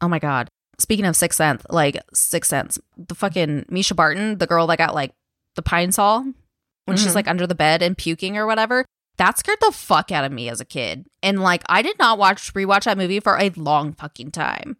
Oh 0.00 0.08
my 0.08 0.18
god. 0.18 0.48
Speaking 0.78 1.04
of 1.04 1.14
sixth 1.14 1.36
sense, 1.36 1.62
like 1.68 1.98
sixth 2.14 2.48
sense, 2.48 2.78
the 2.96 3.14
fucking 3.14 3.66
Mischa 3.70 3.94
Barton, 3.94 4.38
the 4.38 4.46
girl 4.46 4.66
that 4.68 4.78
got 4.78 4.94
like 4.94 5.12
the 5.54 5.62
Pine-Sol 5.62 6.24
when 6.86 6.96
she's 6.96 7.12
Mhm. 7.12 7.14
like 7.16 7.28
under 7.28 7.46
the 7.46 7.54
bed 7.54 7.82
and 7.82 7.96
puking 7.96 8.36
or 8.38 8.46
whatever. 8.46 8.84
That 9.18 9.38
scared 9.38 9.58
the 9.60 9.70
fuck 9.70 10.10
out 10.10 10.24
of 10.24 10.32
me 10.32 10.48
as 10.48 10.60
a 10.60 10.64
kid. 10.64 11.06
And 11.22 11.42
like 11.42 11.62
I 11.68 11.82
did 11.82 11.98
not 11.98 12.18
watch 12.18 12.52
rewatch 12.54 12.84
that 12.84 12.96
movie 12.98 13.20
for 13.20 13.38
a 13.38 13.50
long 13.50 13.92
fucking 13.92 14.30
time. 14.32 14.78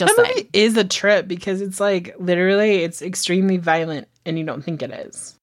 Just 0.00 0.16
That 0.16 0.26
saying. 0.26 0.36
movie 0.36 0.50
is 0.52 0.76
a 0.76 0.84
trip 0.84 1.28
because 1.28 1.60
it's 1.60 1.78
like 1.78 2.14
literally 2.18 2.76
it's 2.82 3.02
extremely 3.02 3.56
violent 3.58 4.08
and 4.26 4.38
you 4.38 4.44
don't 4.44 4.62
think 4.62 4.82
it 4.82 4.90
is. 4.90 5.36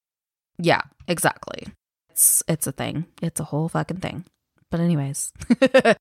Yeah, 0.58 0.82
exactly. 1.06 1.68
It's 2.10 2.42
it's 2.48 2.66
a 2.66 2.72
thing. 2.72 3.06
It's 3.22 3.40
a 3.40 3.44
whole 3.44 3.68
fucking 3.68 3.98
thing. 4.00 4.24
But 4.70 4.80
anyways. 4.80 5.32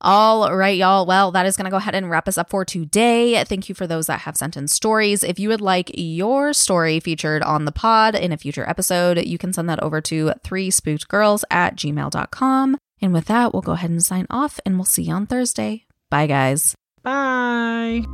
All 0.00 0.54
right, 0.54 0.76
y'all. 0.76 1.06
Well, 1.06 1.30
that 1.32 1.46
is 1.46 1.56
going 1.56 1.64
to 1.64 1.70
go 1.70 1.78
ahead 1.78 1.94
and 1.94 2.10
wrap 2.10 2.28
us 2.28 2.36
up 2.36 2.50
for 2.50 2.62
today. 2.64 3.42
Thank 3.44 3.70
you 3.70 3.74
for 3.74 3.86
those 3.86 4.06
that 4.08 4.20
have 4.20 4.36
sent 4.36 4.54
in 4.56 4.68
stories. 4.68 5.24
If 5.24 5.38
you 5.38 5.48
would 5.48 5.62
like 5.62 5.90
your 5.94 6.52
story 6.52 7.00
featured 7.00 7.42
on 7.42 7.64
the 7.64 7.72
pod 7.72 8.14
in 8.14 8.30
a 8.30 8.36
future 8.36 8.68
episode, 8.68 9.24
you 9.24 9.38
can 9.38 9.54
send 9.54 9.68
that 9.70 9.82
over 9.82 10.02
to 10.02 10.32
three 10.42 10.70
spooked 10.70 11.08
girls 11.08 11.44
at 11.50 11.76
gmail.com. 11.76 12.76
And 13.00 13.12
with 13.14 13.24
that, 13.26 13.52
we'll 13.54 13.62
go 13.62 13.72
ahead 13.72 13.90
and 13.90 14.04
sign 14.04 14.26
off 14.28 14.60
and 14.66 14.76
we'll 14.76 14.84
see 14.84 15.04
you 15.04 15.14
on 15.14 15.26
Thursday. 15.26 15.86
Bye, 16.10 16.26
guys. 16.26 16.74
Bye. 17.04 18.06